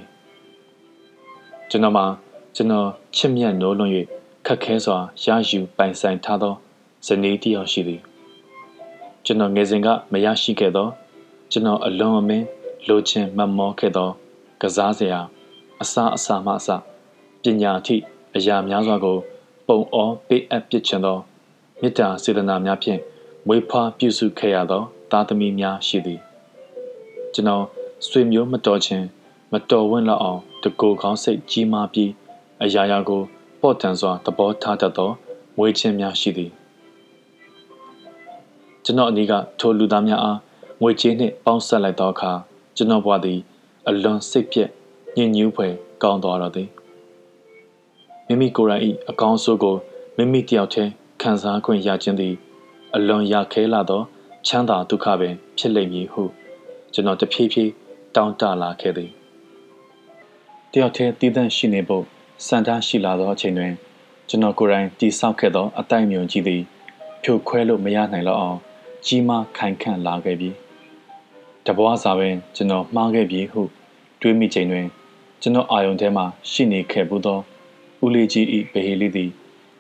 [1.73, 2.07] ကျွန်တော်မှာ
[2.59, 3.91] ကျွန်တော်ချစ်မြတ်နိုးလွန်၍
[4.47, 6.55] ခက်ခဲစွာရယူပိုင်ဆိုင်ထားသော
[7.07, 8.01] ဇနီးတယောက်ရှိသည်
[9.25, 10.89] ကျွန်တော်ငယ်စဉ်ကမရရှိခဲ့သော
[11.51, 12.47] ကျွန်တော်အလွန်အမင်း
[12.89, 14.11] လိုချင်မမောခဲ့သော
[14.63, 15.21] ကစားစရာ
[15.83, 16.69] အစာအစာမှအစ
[17.43, 17.97] ပညာအထိ
[18.37, 19.19] အရာများစွာကို
[19.67, 21.19] ပုံအောပေးအပ်ပစ်ချင်သော
[21.81, 23.01] မေတ္တာစေတနာများဖြင့်
[23.47, 26.21] မွေးဖွားပြုစုခဲ့ရသော သားသမီးများရှိသည်
[27.35, 27.65] ကျွန်တော်
[28.09, 29.07] ဆွေမျိုးမတော်ခြင်း
[29.53, 32.13] မတော်ဝင့်လောက်အောင်တကူကောင်းစိတ်ကြီးမားပြီး
[32.63, 33.23] အရာရာကို
[33.61, 35.11] ပေါ့တန်စွာသဘောထားတတ်သော
[35.57, 36.51] မွေးခြင်းများရှိသည်
[38.85, 40.39] ကျွန်တော်အနည်းကထိုလူသားများအား
[40.83, 42.33] ငွေကြေးနှင့်ပေါင်းဆက်လိုက်သောအခါ
[42.77, 43.39] ကျွန်တော်ဘဝသည်
[43.89, 44.71] အလွန်စိတ်ပြည့်
[45.17, 45.73] ညင်ညူးဖွယ်
[46.03, 46.69] ကောင်းသွားတော့သည်
[48.27, 49.77] မိမိကိုယ်တိုင်၏အကောင်းဆိုးကို
[50.17, 50.91] မိမိတယောက်တည်း
[51.23, 52.35] ခံစားခွင့်ရခြင်းသည်
[52.95, 54.03] အလွန်ရခဲလာသော
[54.47, 56.23] ချမ်းသာဒုက္ခပင် ဖြစ်လိမ့်မည်ဟု
[56.93, 57.73] ကျွန်တော်တဖြည်းဖြည်း
[58.15, 59.11] တောင်းတလာခဲ့သည်
[60.73, 62.05] တယောက်တည်းတည်တံ့ရှိနေဖို့
[62.45, 63.73] စံထားရှိလာသောအချိန်တွင်
[64.29, 66.63] ကျွန်တော်ကိုယ်တိုင်တိဆောက်ခဲ့သောအတိုင်းမြုံကြီးသည်
[67.23, 68.59] ဖြိုခွဲလို့မရနိုင်တော့အောင်
[69.07, 70.51] ကြီးမားခိုင်ခန့်လာခဲ့ပြီ
[71.67, 73.63] တဘွားစာပင်ကျွန်တော်မှားခဲ့ပြီဟု
[74.21, 74.87] တွေးမိချိန်တွင်
[75.43, 77.39] ကျွန်တော်အာယုန်ထဲမှရှိနေခဲ့ဘူးသော
[78.05, 79.31] ဦးလေးကြီး၏ဗဟေလိသည်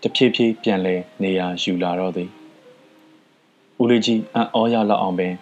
[0.02, 2.30] တဖြည်းဖြည်းပြန်လဲနေရာယူလာတော့သည်
[3.82, 5.34] ဦးလေးကြီးအံ့ဩရလောက်အောင်ပင်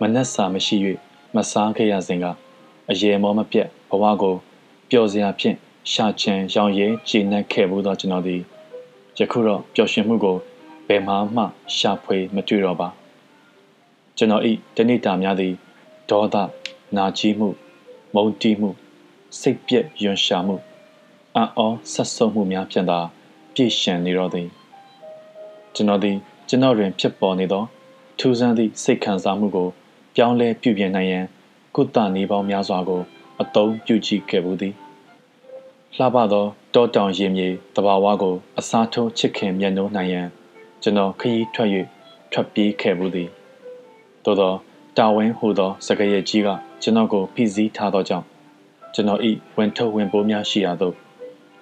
[0.00, 0.76] မနှက်စာမရှိ၍
[1.34, 2.26] မစားခဲ့ရစဉ်က
[2.90, 4.34] အရေမောမပြတ်ဘဝကို
[4.90, 5.56] ပျော်စရာဖြင့်
[5.90, 8.40] ရှာချန်ရောင်ရဲကျေနပ်ခဲ့ဘူးသောကျွန်တော်သည်
[9.18, 10.36] ယခုတော့ပျော်ရွှင်မှုကို
[10.88, 11.44] ဘယ်မှမှ
[11.76, 12.88] ရှာဖွေမတွေ့တော့ပါ
[14.16, 15.54] ကျွန်တော်ဤတဏိတာများသည်
[16.10, 16.36] ဒေါသ
[16.96, 17.48] နာကြီးမှု
[18.14, 18.70] မုန်းတီးမှု
[19.40, 20.56] စိတ်ပြည့်ယွန်ရှာမှု
[21.34, 22.98] အံ့ဩဆက်ဆုပ်မှုများဖြင့်သာ
[23.54, 24.48] ပြည့်ရှံနေတော့သည်
[25.74, 26.16] ကျွန်တော်သည်
[26.48, 27.64] ကျွန်တော်တွင်ဖြစ်ပေါ်နေသော
[28.18, 29.68] ထူးဆန်းသည့်စိတ်ခံစားမှုကို
[30.16, 31.24] ပြောင်းလဲပြုပြင်နိုင်ရန်
[31.76, 33.02] ကုသနေပေါင်းများစွာကို
[33.40, 34.74] အသုံးပြုကြည့်ခဲ့ဘူးသည်
[35.98, 36.44] လှပသော
[36.74, 40.28] တောတောင်ရင်မြေတဘာဝကို အစားထိုးချစ်ခင်မြတ်နိုးနိုင်ရန်
[40.82, 41.68] ကျွန်တော်ခရီးထွက်၍
[42.32, 43.28] ထွက်ပြေးခဲ့ဘူးသည်
[44.24, 44.52] သို့သော
[44.98, 46.48] တာဝင်းဟူသောစကားရည်ကြီးက
[46.82, 48.26] ကျွန်တော်ကိုဖိစီးထားသောကြောင့်
[48.94, 50.94] ကျွန်တော်ဤဝင်ထုတ်ဝင်ပိုးများရှိရာသို့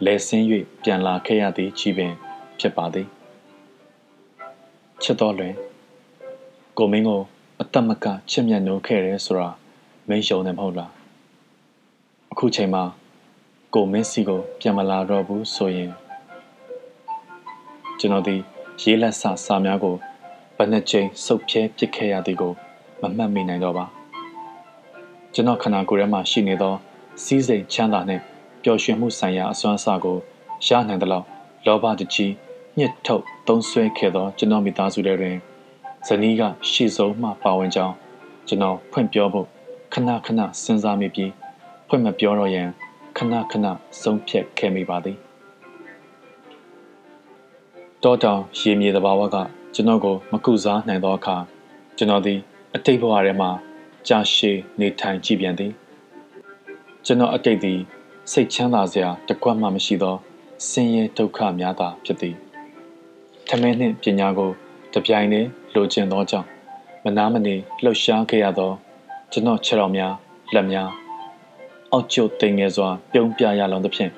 [0.04, 0.44] လဲဆင်း၍
[0.82, 2.12] ပြန်လာခဲ့ရသည်ကြီးပင်
[2.58, 3.06] ဖြစ်ပါသည်
[5.02, 5.54] ချစ်တော်လွင်
[6.78, 7.22] ကိုမင်းကို
[7.60, 9.48] အတမကချစ်မြတ်နိုးခဲ့ရဲဆိုတာ
[10.08, 10.90] မင်းယုံတယ်မဟုတ်လား
[12.32, 12.82] အခုချိန်မှာ
[13.74, 15.90] ကိုမင်းစီကိုပြန်မလာတော့ဘူးဆိုရင်
[17.98, 18.36] ကျွန်တော်ဒီ
[18.80, 19.94] ရေးလက်ဆစာများကို
[20.56, 22.52] ဘယ်နှချိန်စုပ်ဖြဲပစ်ခဲ့ရသည်ကို
[23.00, 23.84] မမှတ်မိနိုင်တော့ပါ
[25.34, 26.74] ကျွန်တော်ခန္ဓာကိုယ်ထဲမှာရှိနေသော
[27.24, 28.22] စီးစိမ်ချမ်းသာနှင့်
[28.62, 30.16] ပျော်ရွှင်မှုဆိုင်ရာအစွမ်းအစကို
[30.66, 31.26] ရနိုင်သလောက်
[31.66, 32.32] လောဘတကြီး
[32.78, 35.36] ညှစ်ထုတ်သုံးဆွဲခဲ့သောကျွန်တော်မိသားစုတွေတွင်
[36.06, 37.94] ဇနီးကရှေ့ဆုံးမှပါဝင်ကြောင်း
[38.48, 39.46] ကျွန်တော်ဖွင့်ပြောဖို့
[39.92, 41.30] ခဏခဏစဉ်းစားမိပြီး
[41.88, 42.68] ဖွင့်မပြောတော့ရန်
[43.22, 43.66] ခဏခဏ
[44.02, 45.16] ဆုံးဖြတ်ခဲ့မိပါသည်
[48.02, 49.36] တောတောင်ရေမြေသဘာဝက
[49.74, 51.36] ကျွန်တော်ကိုမကုစားနိုင်သောအခါ
[51.96, 52.38] ကျွန်တော်သည်
[52.74, 53.50] အတိတ်ဘဝထဲမှာ
[54.08, 55.72] ကြာရှည်နေထိုင်ကြည့်ပြန်သည်
[57.06, 57.78] ကျွန်တော်အတိတ်သည်
[58.32, 60.16] စိတ်ချမ်းသာစရာတကွက်မှမရှိသော
[60.68, 62.34] ဆင်းရဲဒုက္ခများသာဖြစ်သည်
[63.48, 64.50] ထမင်းနှင့်ပညာကို
[64.94, 66.48] တပြိုင်တည်းလိုချင်သောကြောင့်
[67.04, 68.72] မနာမနေလှုပ်ရှားခဲ့ရသော
[69.32, 70.14] ကျွန်တော်ခြေတော်များ
[70.56, 70.99] လက်များ
[71.92, 74.12] အောက်ကျတိမ်ငယ်စွာ ပြုံးပြရလောင်သဖြင့်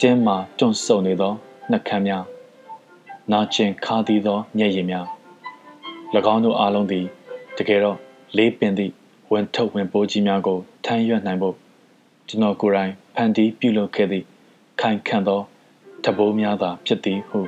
[0.00, 1.32] တင်းမာတွန့်ဆုတ်နေသော
[1.70, 2.24] နှက်ခမ်းများ
[3.32, 5.06] နာကျင်ခါသီးသောမျက်ရည်များ၎
[6.32, 7.04] င်းတို့အားလုံးသည်
[7.56, 7.96] တကယ်တော့
[8.36, 8.92] လေးပင်သည့်
[9.32, 11.54] ဝင်ထုတ်ဝင်ပိုးကြီးများကိုထမ်းရွက်နိုင်ဖို့
[12.28, 14.24] ကျွန်တော်ကိုယ်တိုင်ဖန်တီးပြုလုပ်ခဲ့သည့်
[14.80, 15.40] ခိုင်ခန့်သော
[16.04, 17.38] တဘိုးများသာဖြစ်သည်ဟု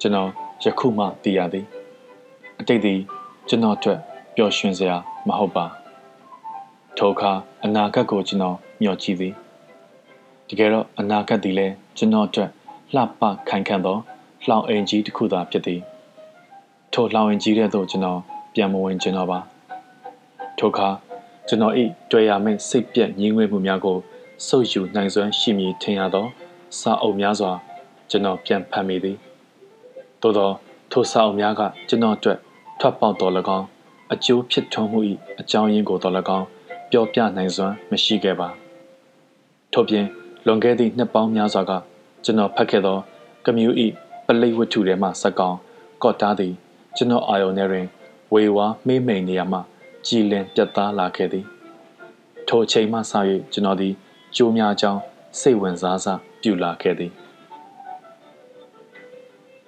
[0.00, 0.30] ကျွန်တော်
[0.64, 1.66] ယခုမှသိရသည်
[2.60, 2.98] အတိတ်သည်
[3.48, 3.98] ကျွန်တော်အတွက်
[4.36, 4.96] ပျော်ရွှင်စရာ
[5.28, 5.66] မဟုတ်ပါ
[6.98, 7.32] ထိုအခါ
[7.64, 9.34] အနာဂတ်ကိုကျွန်တော်မျှော်ကြည့်သည်
[10.48, 12.50] တကယ်တော့အနာဂတ်သည်လည်းကျွန်တော်အတွက်
[12.94, 13.96] လှပခိုင်ခန့်သော
[14.48, 15.80] လှောင်အိမ်ကြီးတစ်ခုသာဖြစ်သည်
[16.92, 18.20] ထိုလှောင်အိမ်ကြီးတဲ့သို့ကျွန်တော်
[18.54, 19.38] ပြန်မဝင်ကျွန်တော်ပါ
[20.58, 20.88] ထိုအခါ
[21.48, 21.74] ကျွန်တော်၏
[22.10, 23.98] တွေ့ရမယ့်စိတ်ပြက်ငြင်းငွေ့မှုများကို
[24.46, 26.26] စုပ်ယူနိုင်စွမ်းရှိမည်ထင်ရသော
[26.80, 27.52] စာအုပ်များစွာ
[28.10, 29.16] ကျွန်တော်ပြန်ဖတ်မိသည်
[30.22, 30.50] သို့သော
[30.92, 32.38] ထိုစာအုပ်များကကျွန်တော်အတွက်
[32.80, 33.66] ထွက်ပေါက်တော်၎င်း
[34.12, 35.00] အကျိုးဖြစ်ထွန်းမှု၏
[35.40, 36.46] အကြောင်းရင်းကိုတော်၎င်း
[36.92, 38.48] ပြောပြနိုင်စွမ်းမရှိခဲ့ပါ
[39.72, 40.06] ထို့ပြင်
[40.46, 41.72] လွန်ခဲ့သည့်နှစ်ပေါင်းများစွာက
[42.24, 42.98] ကျွန်တော်ဖတ်ခဲ့သော
[43.46, 43.68] ကမြူ၏
[44.26, 45.56] ပလိတ်ဝတ္ထုထဲမှစက်ကောင်
[46.02, 46.54] ကော့တားသည်
[46.96, 47.86] ကျွန်တော်အာယုန်ထဲတွင်
[48.32, 49.58] ဝေဝါမေးမိန်နေရမှ
[50.06, 51.44] ကြည်လင်ပြတ်သားလာခဲ့သည်
[52.48, 53.12] ထိုအချိန်မှစ၍
[53.52, 53.94] ကျွန်တော်သည်
[54.36, 55.00] ကြိုးများကြောင်း
[55.40, 57.12] စိတ်ဝင်စားစွာပြုလာခဲ့သည်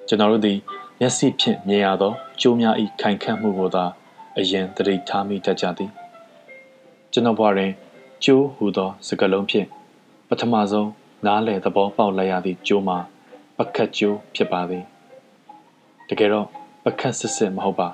[0.08, 0.58] ကျွန်တော်တို့သည်
[1.00, 3.84] မျက်စိဖြင့်မြင်ရသောကြိုးများ၏ခိုင်ခန့်မှုကိုသာ
[4.38, 6.03] အရင်သတိထားမိတတ်ကြသည်
[7.16, 7.72] ကျွန်တော်ဘဝတွင်
[8.24, 9.66] ကျိုးဟူသော စကားလုံးဖြင့်
[10.28, 10.90] ပထမဆုံး
[11.26, 12.98] နားလည်သဘောပေါက်လိုက်ရသည့်ကျိုးမှာ
[13.56, 14.84] ပကတ်ကျိုးဖြစ်ပါသည်
[16.08, 16.46] တကယ်တော့
[16.84, 17.88] ပကတ်စစ်စစ်မဟုတ်ပါ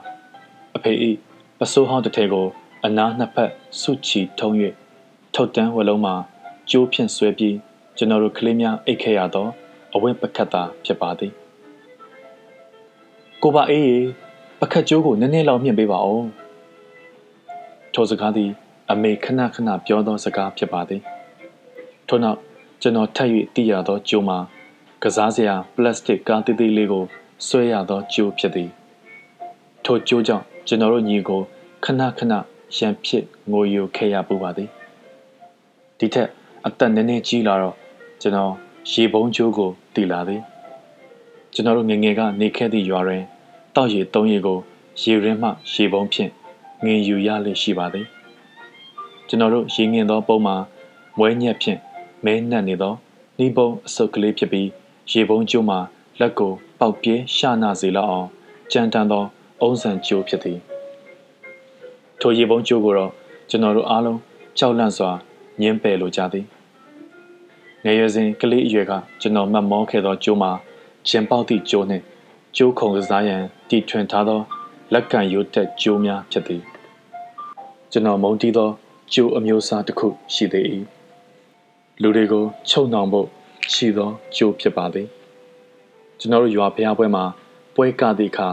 [0.77, 1.11] အဖေဤ
[1.59, 2.47] ပစိုးဟောင်းတစ်ထည်ကို
[2.85, 4.55] အနားနှစ်ဖက်ဆုချီထုံး၍
[5.35, 6.15] ထုတ်တန်းဝလုံးမှာ
[6.71, 7.57] ကျိုးဖြင့်ဆွဲပြီး
[7.97, 9.49] ကျွန်တော်တို့ကလေးများအိတ်ခဲ့ရသော
[9.95, 11.33] အဝင့်ပကတ်သာဖြစ်ပါသည်
[13.43, 13.99] ကိုပါအေးရေ
[14.61, 16.27] ပကတ်ကျိုးကိုနည်းနည်းလောက်မြင့်ပေးပါဦး
[17.95, 18.53] ထိုစကားသည်
[18.91, 21.03] အမေခဏခဏပြောသောစကားဖြစ်ပါသည်
[22.09, 22.39] ထို့နောက်
[22.83, 24.39] ကျွန်တော်ထပ်၍သိရသောကျိုးမှာ
[25.03, 27.05] ကစားစရာပလတ်စတစ်ကားသေးသေးလေးကို
[27.47, 28.71] ဆွဲရသောကျိုးဖြစ်သည်
[29.85, 31.41] ထိုကျိုးကြောင့်ကျွန်တော်တို့ညီကို
[31.85, 32.33] ခဏခဏ
[32.77, 34.69] ရံဖြစ်ငိုယိုခဲ့ရပူပါသည်
[35.99, 36.29] ဒီထက်
[36.67, 37.77] အသက်နည်းနည်းကြီးလာတော့
[38.21, 38.53] ကျွန်တော်
[38.91, 40.43] ရေပုံးကျိုးကိုတည်လာသည်
[41.55, 43.23] ကျွန်တော်တို့ငငယ်ကနေခဲ့သည့်ရွာတွင်
[43.75, 44.59] တောက်ရည်သုံးရည်ကို
[45.01, 46.31] ရေရင်းမှရေပုံးဖြင့်
[46.85, 48.07] ငင်ယူရလေရှိပါသည်
[49.31, 50.57] ကျွန်တော်တို့ရေငင်သောပုံမှာ
[51.19, 51.81] မွဲညက်ဖြင့်
[52.25, 52.95] မဲနှက်နေသော
[53.39, 54.69] နှီးပုံးအစုပ်ကလေးဖြစ်ပြီး
[55.13, 55.79] ရေပုံးကျိုးမှာ
[56.21, 58.29] လက်ကိုပေါက်ပြဲရှာနာစေလောက်အောင်
[58.73, 59.25] ကြမ်းတမ်းသော
[59.61, 60.59] အုံးဆန်ကျိုးဖြစ်သည်
[62.21, 63.13] ထိုရေပုံးကျိုးကိုတော့
[63.51, 64.19] ကျွန်တော်တို့အားလုံး
[64.59, 65.11] ကြောက်လန့်စွာ
[65.61, 66.47] ညင်းပယ်လိုကြသည်
[67.85, 70.51] ငယ်ရွယ်စဉ်ကလေးအရွယ်ကကျွန်တော်မှတ်မောခဲ့သောကျိုးမှာ
[71.09, 72.05] ကျင်ပေါက်သည့်ကျိုးနှင့်
[72.57, 74.41] ကျိုးခုံကစားရန်တည်ထွင်ထားသော
[74.93, 76.63] လက်ကံရိုးတက်ကျိုးများဖြစ်သည်
[77.93, 78.71] ကျွန်တော်မုန်းတီးသော
[79.15, 80.67] ကျိုးအမျိုးအစားတစ်ခုရှိသေး၏
[82.03, 83.29] လူတွေကိုချုပ်နှောင်ဖို့
[83.73, 85.07] ရှိသောကျိုးဖြစ်ပါသည်
[86.19, 87.25] ကျွန်တော်တို့ရွာဖျားပွဲမှာ
[87.75, 88.49] ပွဲကသည့်အခါ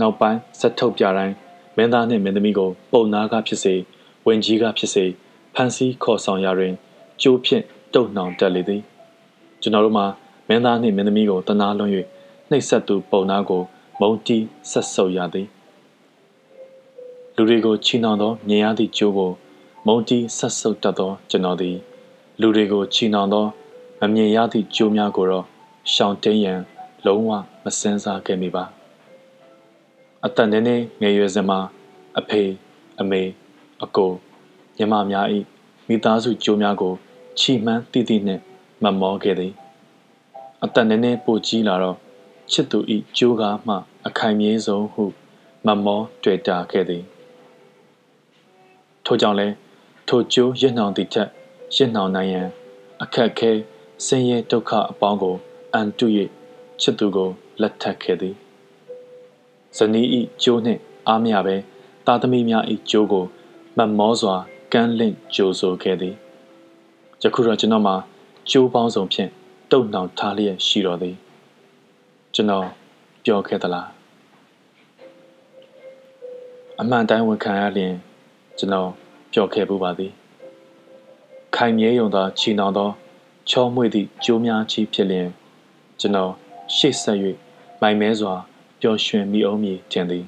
[0.00, 1.34] နောက်ပိုင်းစက်ထုတ်ပြတိုင်း
[1.76, 3.74] မင်းသားနှင့်မင်းသမီးကို ပုံနာကဖြစ်စေ
[4.26, 5.04] ဝင်ကြီးကဖြစ်စေ
[5.54, 6.72] ဖန်စီခေါ်ဆောင်ရာတွင်
[7.22, 8.82] ကျိုးဖြင့်တုံနှောင်တက်လေသည်
[9.62, 10.06] ကျွန်တော်တို့မှာ
[10.48, 11.90] မင်းသားနှင့်မင်းသမီးကိုတနာလွန်၍
[12.50, 13.62] နှိပ်စက်သူပုံနာကို
[14.00, 15.46] မုံတီးဆက်ဆုပ်ရသည်
[17.36, 19.32] လူတွေကိုချီနှောင်သောမြင်ရသည့်ကျိုးကို
[19.92, 21.76] မုံတီးဆက်ဆုပ်တတ်သောကျွန်တော်သည်
[22.40, 23.46] လူတွေကိုချီနှောင်သော
[24.00, 25.44] မမြင်ရသည့်ကျိုးများကိုတော့
[25.92, 26.60] ရှောင်တိန်ရန်
[27.06, 27.30] လုံးဝ
[27.64, 28.64] မစင်စားခဲ့မိပါ
[30.24, 31.58] အတန်နေနေငယ်ရွယ်စဉ်မှာ
[32.18, 32.42] အဖေ
[33.00, 33.22] အမေ
[33.84, 34.12] အကို
[34.76, 35.26] ညီမများ၏
[35.88, 36.94] မိသားစုကြိုးများကို
[37.38, 38.42] ချီမှန်းတည်တည်နှင့်
[38.82, 39.52] မမောခဲ့သည်
[40.62, 41.96] အတန်နေနေပိုကြီးလာတော့
[42.52, 43.74] ချစ်သူဤကြိုးကားမှ
[44.06, 45.04] အခိုင်မြဲဆုံးဟု
[45.66, 47.02] မမောတွေ့တာခဲ့သည်
[49.06, 49.48] ထို့ကြောင့်လဲ
[50.12, 51.28] ထိုကြိုးရစ်နှောင်သည့်ထက်
[51.76, 52.48] ရစ်နှောင်နိုင်ရန်
[53.02, 53.50] အခက်ခဲ
[54.06, 55.36] ဆင်းရဲဒုက္ခအပေါင်းကို
[55.72, 56.06] အန်တု၍
[56.80, 58.34] ချစ်သူကိုလက်ထပ်ခဲ့သည်
[59.76, 61.56] ဇနီးဤကျိုးနှင့်အားမရပဲ
[62.06, 63.24] သားသမီးများဤကျိုးကို
[63.78, 64.34] မမောစွာ
[64.72, 66.14] ကမ်းလင့်ကြိုဆိုခဲ့သည်
[67.22, 67.96] ယခုတော့ကျွန်တော်မှာ
[68.50, 69.30] ကျိုးပေါင်းစုံဖြင့်
[69.72, 71.16] တုံနှောင်ထားလျက်ရှိတော်သည်
[72.34, 72.66] ကျွန်တော်
[73.24, 73.88] ပြောခဲ့သလား
[76.80, 77.94] အမှန်တိုင်းဝန်ခံရလျင်
[78.60, 78.90] ကျွန်တော်
[79.32, 80.12] ပြောခဲ့ပူပါသည်
[81.54, 82.90] ခိုင်မြဲယုံသောချီနှောင်သော
[83.50, 85.28] ချောမွေ့သည့်ကြိုးများချီဖြစ်လျင်
[86.00, 86.32] ကျွန်တော်
[86.76, 87.18] ရှေ့ဆက်၍
[87.80, 88.34] မိုင်မဲစွာ
[88.80, 90.24] ပျော်ရွှင်မိအောင်မည်ထင်သည်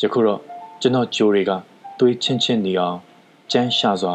[0.00, 0.40] ယခုတော့
[0.80, 1.52] ကျွန်တော်ကြိုးတွေက
[1.98, 2.98] သွေးချင်းချင်းနေအောင်
[3.52, 4.14] ကြမ်းရှာစွာ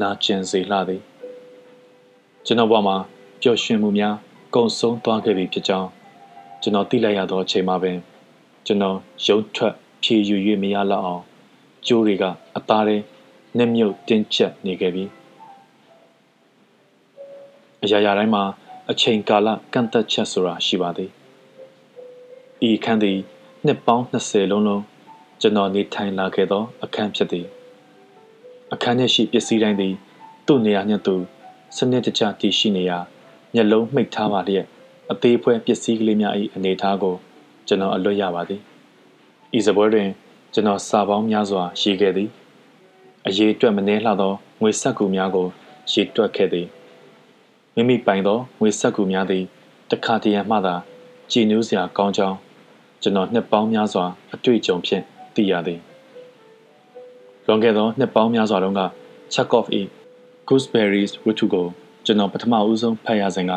[0.00, 1.02] နာကျင်စေလှသည်
[2.46, 2.96] ကျွန်တော်ဘဝမှာ
[3.42, 4.14] ပျော်ရွှင်မှုများ
[4.54, 5.88] ကုံဆုံးသွားခဲ့ပြီဖြစ်ကြောင်း
[6.62, 7.98] ကျွန်တော်သိလိုက်ရသောအချိန်မှာပင်
[8.66, 11.22] ကျွန်တော်ရုံထွက်ဖြေယူ၍မရလောက်အောင်
[11.86, 12.24] ကြိုးတွေက
[12.56, 12.96] အသားထဲ
[13.56, 15.04] နှက်မြုပ်တင်းကျပ်နေခဲ့ပြီ
[17.82, 18.44] အရာရာတိုင်းမှာ
[18.90, 21.10] အချိန်ကာလကန့်သက်ချက်ဆိုတာရှိပါသည်
[22.68, 23.18] ဤခန်းသည်
[23.66, 24.82] နှစ်ပေါင်း20လုံးလုံး
[25.40, 27.46] ကျွန်တော်နေထိုင်လာခဲ့သော အခန်းဖြစ်သည်
[28.72, 29.94] အခန်းထဲရှိပစ္စည်းတိုင်းသည်
[30.46, 31.14] သူ့နေရာညသူ
[31.76, 32.98] စနစ်တကျတည်ရှိနေရာ
[33.54, 34.66] မျက်လုံးမှိတ်ထားပါလျက်
[35.10, 37.14] အသေးဖွဲပစ္စည်းကလေးများ၏အနေအထားကို
[37.66, 38.60] ကျွန်တော်အလွတ်ရပါသည်
[39.58, 40.08] ဤစပွဲတွင်
[40.54, 42.28] ကျွန်တော်စာပေါင်းများစွာရေးခဲ့သည်
[43.26, 45.46] အရေးအတွက်မနှဲလှသောငွေဆက်ကူများကို
[45.92, 46.66] ရေးတွက်ခဲ့သည်
[47.74, 49.44] မိမိပိုင်သောငွေဆက်ကူများသည်
[49.90, 50.74] တခါတရံမှသာ
[51.30, 52.36] ကြည်နူးစရာကောင်းကြောင်း
[53.02, 54.04] ကျွန်တော်နှစ်ပေါင်းများစွာ
[54.34, 55.04] အတွေ့အကြုံဖြင့်
[55.34, 55.80] သိရသည်
[57.46, 58.82] လွန်ခဲ့သောနှစ်ပေါင်းများစွာတုန်းက
[59.34, 59.66] Chekhov၏
[60.48, 61.66] Gooseberries ဝတ္ထုကို
[62.06, 63.52] ကျွန်တော်ပထမဦးဆုံးဖတ်ရစဉ်က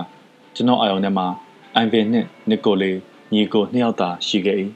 [0.55, 1.27] ကျွန်တော်အာရုံထဲမှာ
[1.75, 2.97] အိုင်ဗင်နှင့်နစ်ကိုလေး
[3.33, 4.57] ညီကိုနှစ်ယောက်သာရှိခဲ့၏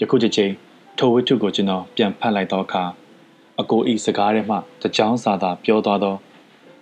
[0.00, 0.52] ယခုတစ်ချိန်
[0.98, 2.84] ထိုဝတ္ထုကိုကျွန်တော်ပြန်ဖတ်လိုက်သောအခါ
[3.60, 6.16] အကိုဤစကားထဲမှတကြောင်စာသာပြောသွားသော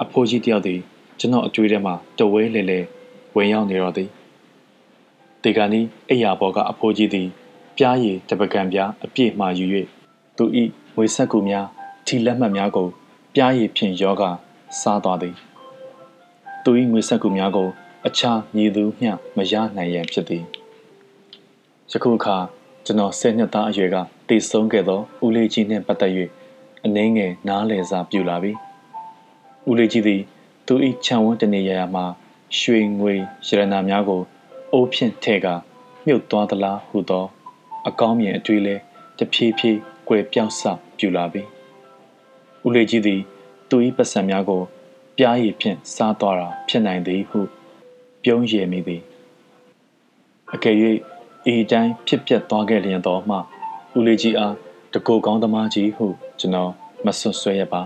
[0.02, 0.80] အဖိုးကြီးတယောက်သည်
[1.18, 2.80] ကျွန်တော်အတွေ့ထဲမှာတဝဲလေလေ
[3.36, 4.08] ဝင်ရောက်နေတော့သည်
[5.42, 7.28] ဒီကနေ့အိယာဘောကအဖိုးကြီးသည်
[7.76, 9.66] ပြားရည်တပကံပြားအပြည့်မှယူ၍
[10.36, 10.64] သူဤ
[10.96, 11.66] ငွေဆက်ကူများ
[12.06, 12.88] ထီလက်မှတ်များကို
[13.34, 14.22] ပြားရည်ဖြင့်ယောဂ
[14.80, 15.34] စားသွားသည်
[16.64, 17.68] သူ၏ငွေဆက်ကူများကို
[18.06, 20.44] အခြားမည်သူမျှမရနိုင်ရန်ဖြစ်သည်
[21.90, 22.36] ယခုအခါ
[22.84, 23.96] ကျွန်တော်ဆယ်နှစ်သားအရွယ်က
[24.28, 26.12] တည်ဆုံးခဲ့သောဦးလေးကြီးနှင့်ပတ်သက်၍
[26.88, 28.52] အနှင်းငယ်နားလည်စာပြုလာပြီ
[29.68, 30.22] ဦးလေးကြီးသည်
[30.66, 30.74] သူ၏
[31.04, 32.02] ခြံဝန်းတနေရာရာမှ
[32.58, 33.14] ရွှေငွေ
[33.46, 34.22] ရတနာများကို
[34.72, 35.46] အိုးဖြင့်ထဲက
[36.06, 37.26] မြုပ်သွားသလားဟုသော
[37.88, 38.76] အကောင်းမြင်အတွေ့လဲ
[39.18, 40.60] တဖြည်းဖြည်းကွယ်ပြောင်းဆ
[40.98, 41.42] ပြူလာပြီ
[42.66, 43.20] ဦးလေးကြီးသည်
[43.68, 44.62] သူ၏ပတ်စံများကို
[45.16, 47.40] ပြားရည်ဖြင့်စားသွားတာဖြစ်နိုင်သည်ဟု
[48.22, 49.02] ပြုံးရည်မိသည်
[50.54, 50.76] အကယ်၍
[51.52, 53.36] ဤတိုင်းဖြစ်ပျက်သွားခဲ့လျင်တော့မှ
[53.98, 54.54] ဦးလေးကြီးအား
[54.92, 56.06] တကူကောင်းသမားကြီးဟု
[56.38, 56.70] ကျွန်တော်
[57.06, 57.82] မဆွဆွဲရပါ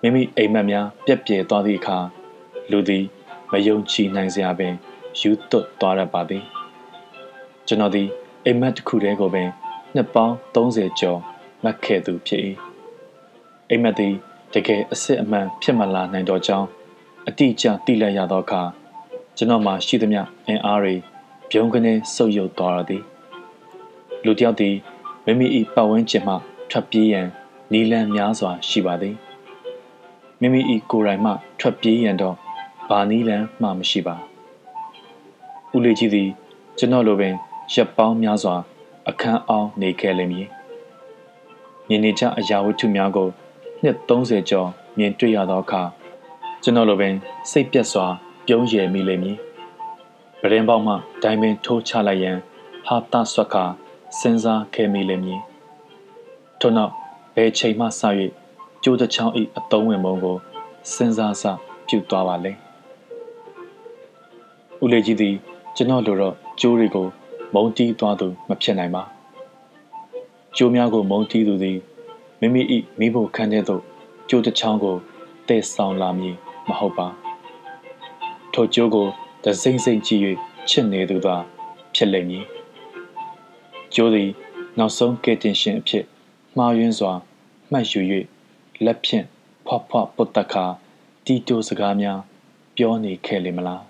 [0.00, 1.98] မိမိအိမ်မက်များပြက်ပြဲသွားသည့်အခါ
[2.70, 3.04] လူသည်
[3.52, 4.74] မယုံကြည်နိုင်စရာပင်
[5.20, 6.44] ယူသွတ်သွားရပါသည်
[7.66, 8.08] ကျွန်တော်သည်
[8.44, 9.48] အိမ်မက်တစ်ခုတည်းကိုပင်
[9.94, 11.20] နှစ်ပေါင်း30ကျော်
[11.64, 12.42] မက်ခဲ့သူဖြစ်၏
[13.70, 14.14] အိမ်မက်သည်
[14.54, 16.66] တကယ်အစစ်အမှန်ဖြစ်မလာနိုင်တော့ကြောင်း
[17.28, 18.62] အတိအကျသိလိုက်ရသောအခါ
[19.36, 20.94] ကျွန်တော်မှရှိသမျှအင်အားတွေ
[21.50, 23.02] ပြုံးကနေဆုပ်ယုပ်သွားရသည်
[24.24, 24.74] လူတယောက်သည်
[25.24, 26.34] မိမိ၏ပတ်ဝန်းကျင်မှ
[26.70, 27.28] ထွက်ပြေးရန်
[27.72, 29.16] နီလန်များစွာရှိပါသည်
[30.40, 32.36] မိမိ၏ကိုယ်တိုင်မှထွက်ပြေးရန်တော့
[32.88, 34.16] ဘာနီလန်မှမရှိပါ
[35.74, 36.28] ဦးလေးကြီးသည်
[36.78, 37.34] ကျွန်တော်လိုပင်
[37.74, 38.54] ရပ်ပေါင်းများစွာ
[39.08, 40.48] အခန်းအောင်နေခဲ့လိမ့်မည်
[41.88, 43.28] မြင်နေကြအရာဝတ္ထုများကို
[43.82, 45.82] နှစ်30ကျော်မြင်တွေ့ရသောအခါ
[46.62, 47.14] ကျွန်တော်လိုပင်
[47.50, 48.06] စိတ်ပြတ်စွာ
[48.46, 49.36] ပြုံးရည်မိလိမ့်မည်။
[50.40, 52.36] ဗရင်ပေါက်မှဒိုင်ပင်ထိုးချလိုက်ရန်
[52.86, 53.64] ဟာတာဆွက်ခါ
[54.18, 55.42] စဉ်းစားခဲ့မိလိမ့်မည်။
[56.60, 56.92] ထို့နောက်
[57.34, 57.88] ဘယ်ချိန်မှစ၍
[58.82, 60.36] ကျိုးတချောင်း၏အတုံးဝင်ပုံကို
[60.94, 61.44] စဉ်းစားစ
[61.88, 62.52] ပြုသွားပါလေ။
[64.82, 65.34] ဦးလေးကြီးသည်
[65.76, 67.06] ကျွန်တော်လိုတော့ကျိုးတွေကို
[67.54, 69.02] မုံတီးသွားသူမဖြစ်နိုင်ပါ။
[70.56, 71.78] ကျိုးများကိုမုံတီးသူသည်
[72.40, 72.62] မိမိ၏
[72.98, 73.82] မိဖို့ခန်းတဲ့သို့
[74.28, 74.96] ကျိုးတချောင်းကို
[75.48, 76.36] တည်ဆောင်လာမည်
[76.68, 77.06] မဟုတ်ပါ။
[78.52, 79.06] ထိုကျိုးကို
[79.44, 80.22] တစိမ့်စိမ့်ကြည့်၍
[80.68, 81.36] ချစ်နေသူသာ
[81.94, 82.44] ဖြစ်လိမ့်မည်။
[83.94, 84.30] ကျိုးသည်
[84.78, 86.04] နောက်ဆုံးကဲတင်ရှင်အဖြစ်
[86.56, 87.12] မှားယွင်းစွာ
[87.72, 88.00] မှတ်ယူ၍
[88.84, 89.26] လက်ဖြင့်
[89.66, 90.64] ဖွားဖွားပုတ်တခါ
[91.24, 92.18] တီတိုစကားများ
[92.76, 93.84] ပြောနေခဲ့လေမလား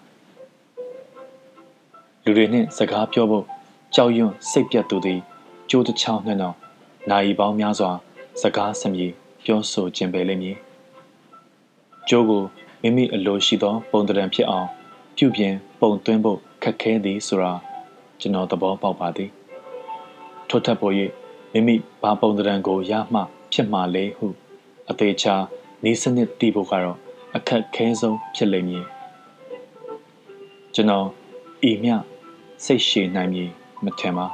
[2.25, 3.45] လူတွေနှင့်စကားပြောဖို့
[3.95, 5.21] ကြောက်ရွံ့စိတ်ပြတ်သူသည်
[5.71, 6.55] ကြိုးတစ်ချောင်းနဲ့တော့
[7.11, 7.91] နိုင်ပေါင်းများစွာ
[8.43, 9.07] စကားစမြေ
[9.45, 10.57] ပြောဆိုခြင်းပဲလိမ့်မည်
[12.09, 12.43] ကျိုးကို
[12.83, 14.69] မိမိအလိုရှိသော ပုံတံဖြစ်အောင်
[15.17, 17.53] ပြုပြင်ပုံသွင်းဖို့ခက်ခဲသည်ဆိုတာ
[18.21, 19.31] ကျွန်တော်သဘောပေါက်ပါသည်
[20.49, 20.91] ထို့ထက်ပို၍
[21.57, 23.21] မိမိဘာပုံတံကိုရမှ
[23.53, 24.27] ဖြစ်မှလဲဟု
[24.91, 25.35] အသေးချာ
[25.85, 26.99] နေစနစ်တည်ဖို့ကတော့
[27.37, 28.85] အခက်ခဲဆုံးဖြစ်လိမ့်မည်
[30.75, 31.07] ကျွန်တော်
[31.71, 31.91] ဤမြ
[32.65, 33.51] စိတ်ရှည်နိုင်မည်
[33.85, 34.27] မထင်ပါ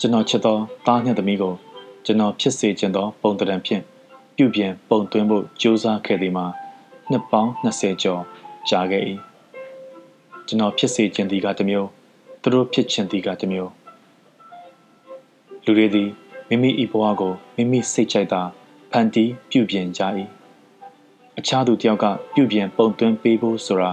[0.00, 1.54] ကျွန်တော်ချစ်သောသားနှင့်သမီးကို
[2.04, 3.82] ကျွန်တော်ဖြစ်စေခြင်းသော ပုံတံဖြင့်
[4.36, 6.46] ပြုပြင်ပုံသွင်းဖို့ကြိုးစားခဲ့သည်မှာ
[7.10, 8.22] နှစ်ပေါင်း20ကျော်
[8.68, 9.02] ကြာခဲ့၏
[10.46, 11.97] ကျွန်တော်ဖြစ်စေခြင်းသည်ကတစ်မျိုး
[12.48, 13.72] သူတို့ဖြစ်ခြင်းသည်ကတစ်မျိုး
[15.64, 16.08] လူတွေသည်
[16.48, 18.42] မိမိ၏ဘဝကိုမိမိစိတ်ကြိုက်သာ
[18.90, 20.02] ဖန်တီးပြုပြင်ကြ၏
[21.38, 23.90] အခြားသူတယောက်ကပြုပြင်ပုံသွင်းပေးဖို့ဆိုတာ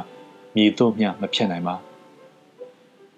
[0.56, 1.76] မြည်တို့မျှမဖြစ်နိုင်ပါ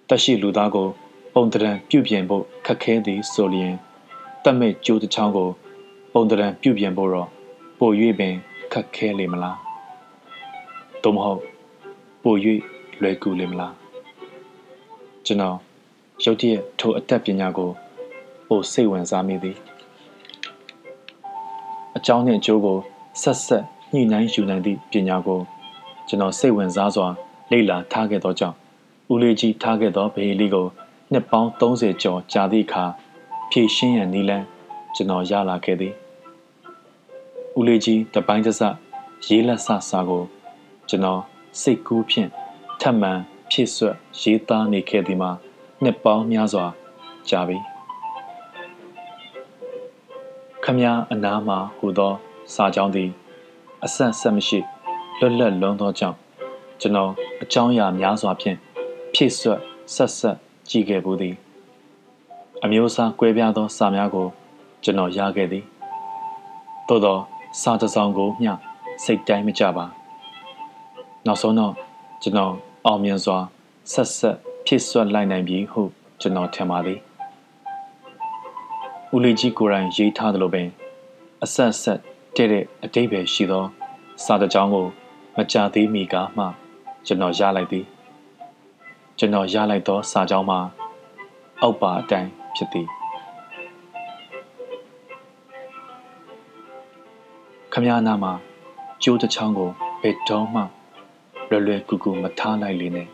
[0.07, 0.87] တက်ရှိလူသားကို
[1.33, 3.73] ပုံတံပြုပြင်ဖို့ခက်ခဲသည်ဆိုလျင်
[4.43, 5.49] တတ်မဲ့ကြိုးတစ်ချောင်းကို
[6.13, 7.29] ပုံတံပြုပြင်ဖို့တော့
[7.79, 8.35] ပို၍ပင်
[8.73, 9.57] ခက်ခဲလေမလား
[11.03, 11.41] သို့မဟုတ်
[12.23, 12.35] ပို၍
[13.01, 13.86] လွယ်ကူလေမလား
[15.27, 15.57] ကျွန်တော်
[16.23, 17.69] ရုတ်တရက်ထိုအသက်ပညာကို
[18.47, 19.57] ပိုစိတ်ဝင်စားမိသည်
[21.97, 22.77] အကြောင်းနှင့်အကျိုးကို
[23.21, 23.63] ဆက်ဆက်
[23.93, 25.39] ညှိနှိုင်းယူနိုင်သည့်ပညာကို
[26.07, 27.07] ကျွန်တော်စိတ်ဝင်စားစွာ
[27.51, 28.55] လေ့လာထားခဲ့သောကြောင့်
[29.11, 30.67] ဦးလေးကြီးထားခဲ့သောဗေလီကို
[31.11, 32.83] နှစ်ပေါင်း30ကျော်ကြာသည့်အခါ
[33.49, 34.45] ဖြည့်ရှင်းရန်နီလန်း
[34.95, 35.93] ကျွန်တော်ရလာခဲ့သည်
[37.57, 38.61] ဦးလေးကြီးတပိုင်းတစ
[39.27, 40.23] ရေးလက်ဆစာကို
[40.89, 41.21] ကျွန်တော်
[41.61, 42.29] စိတ်ကူးဖြင့်
[42.81, 43.13] ထပ်မံ
[43.59, 45.31] ဖြည့်ဆွတ်ရေးသားနေခဲ့သည်မှာ
[45.83, 46.65] နှစ်ပေါင်းများစွာ
[47.29, 47.57] ကြာပြီ
[50.63, 52.13] ခမည်းအနားမှာဟူသော
[52.53, 53.09] စာကြောင်းသည်
[53.85, 54.59] အဆက်ဆက်မရှိ
[55.19, 56.17] လွတ်လပ်လုံးသောကြောင့်
[56.81, 58.57] ကျွန်တော်အကြောင်းအရာများစွာဖြင့်
[59.13, 59.59] ဖြည့်ဆွတ်
[59.95, 60.37] ဆက်ဆက်
[60.69, 61.35] ကြည့်ခဲ့ဘူးသည်
[62.63, 64.27] အမျိုးအစားကွဲပြားသောစာများကို
[64.83, 65.63] ကျွန်တော်ရခဲ့သည်
[66.87, 67.17] သို့သော
[67.61, 68.53] စာတစ်စောင်ကိုမျှ
[69.03, 69.85] စိတ်တိုင်းမကြပါ
[71.25, 71.73] နောက်ဆုံးတော့
[72.23, 73.39] ကျွန်တော် အောင်မြင်စွာ
[73.93, 75.81] ဆက်ဆက်ဖြည့်ဆွတ်လိုက်နိုင်ပြီဟု
[76.21, 76.99] ကျွန်တော်ထင်ပါသည်
[79.15, 80.67] ဦးလေးကြီးကိုယ်တိုင်ရေးထားသလိုပင်
[81.43, 81.99] အဆက်ဆက်
[82.35, 83.65] တဲ့တဲ့အတိတ်ပဲရှိသော
[84.23, 84.87] စာတစ်ကြောင်းကို
[85.35, 86.45] မကြသေးမီကမှ
[87.05, 87.85] ကျွန်တော်ရလိုက်သည်
[89.17, 90.59] ကျွန်တော်ရလိုက်သော စာကြောင်းမှာ
[91.61, 92.87] အောက်ပါအတိုင်းဖြစ်သည်
[97.71, 98.33] ခမည်းနာမှာ
[99.03, 99.69] ကျိုးတစ်ချောင်းကို
[100.01, 100.63] ဘယ်တော့မှ
[101.49, 103.07] လွယ်လွယ်ကူကူမထားလိုက်လေနဲ့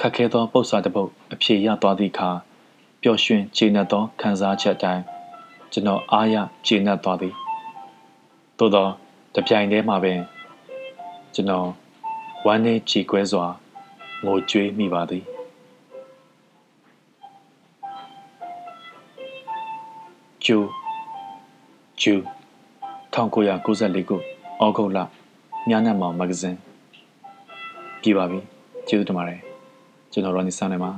[0.00, 2.30] ခက်ခဲသောပု္ပ္ပစာတစ်ပုဒ်အဖြေရသွားသည့်အခါ
[3.02, 5.02] ပျော်ရွှင်ကျေနပ်သောခံစားချက်တိုင်း
[5.72, 7.34] ကျွန်တော်အားရကျေနပ်သွားသည်
[8.58, 8.86] သို့သော
[9.34, 10.20] တပြိုင်တည်းမှာပင်
[11.34, 11.68] ကျွန်တော်
[12.46, 13.46] ဝမ်းနည်းကြည်ကွဲစွာ
[14.24, 15.24] ငိုကြွေးမိပါသည်
[20.44, 20.58] ကျူ
[22.00, 22.14] ကျူ
[23.14, 24.29] 1994ခု
[24.64, 24.98] ဩဂုတ်လ
[25.70, 26.58] ညနေမှာမဂ္ဂဇင်း
[28.02, 28.38] ပြပါပြီ
[28.88, 29.40] ကျေးဇူးတင်ပါတယ်
[30.12, 30.90] ကျွန်တော်ရောနေစနေပါ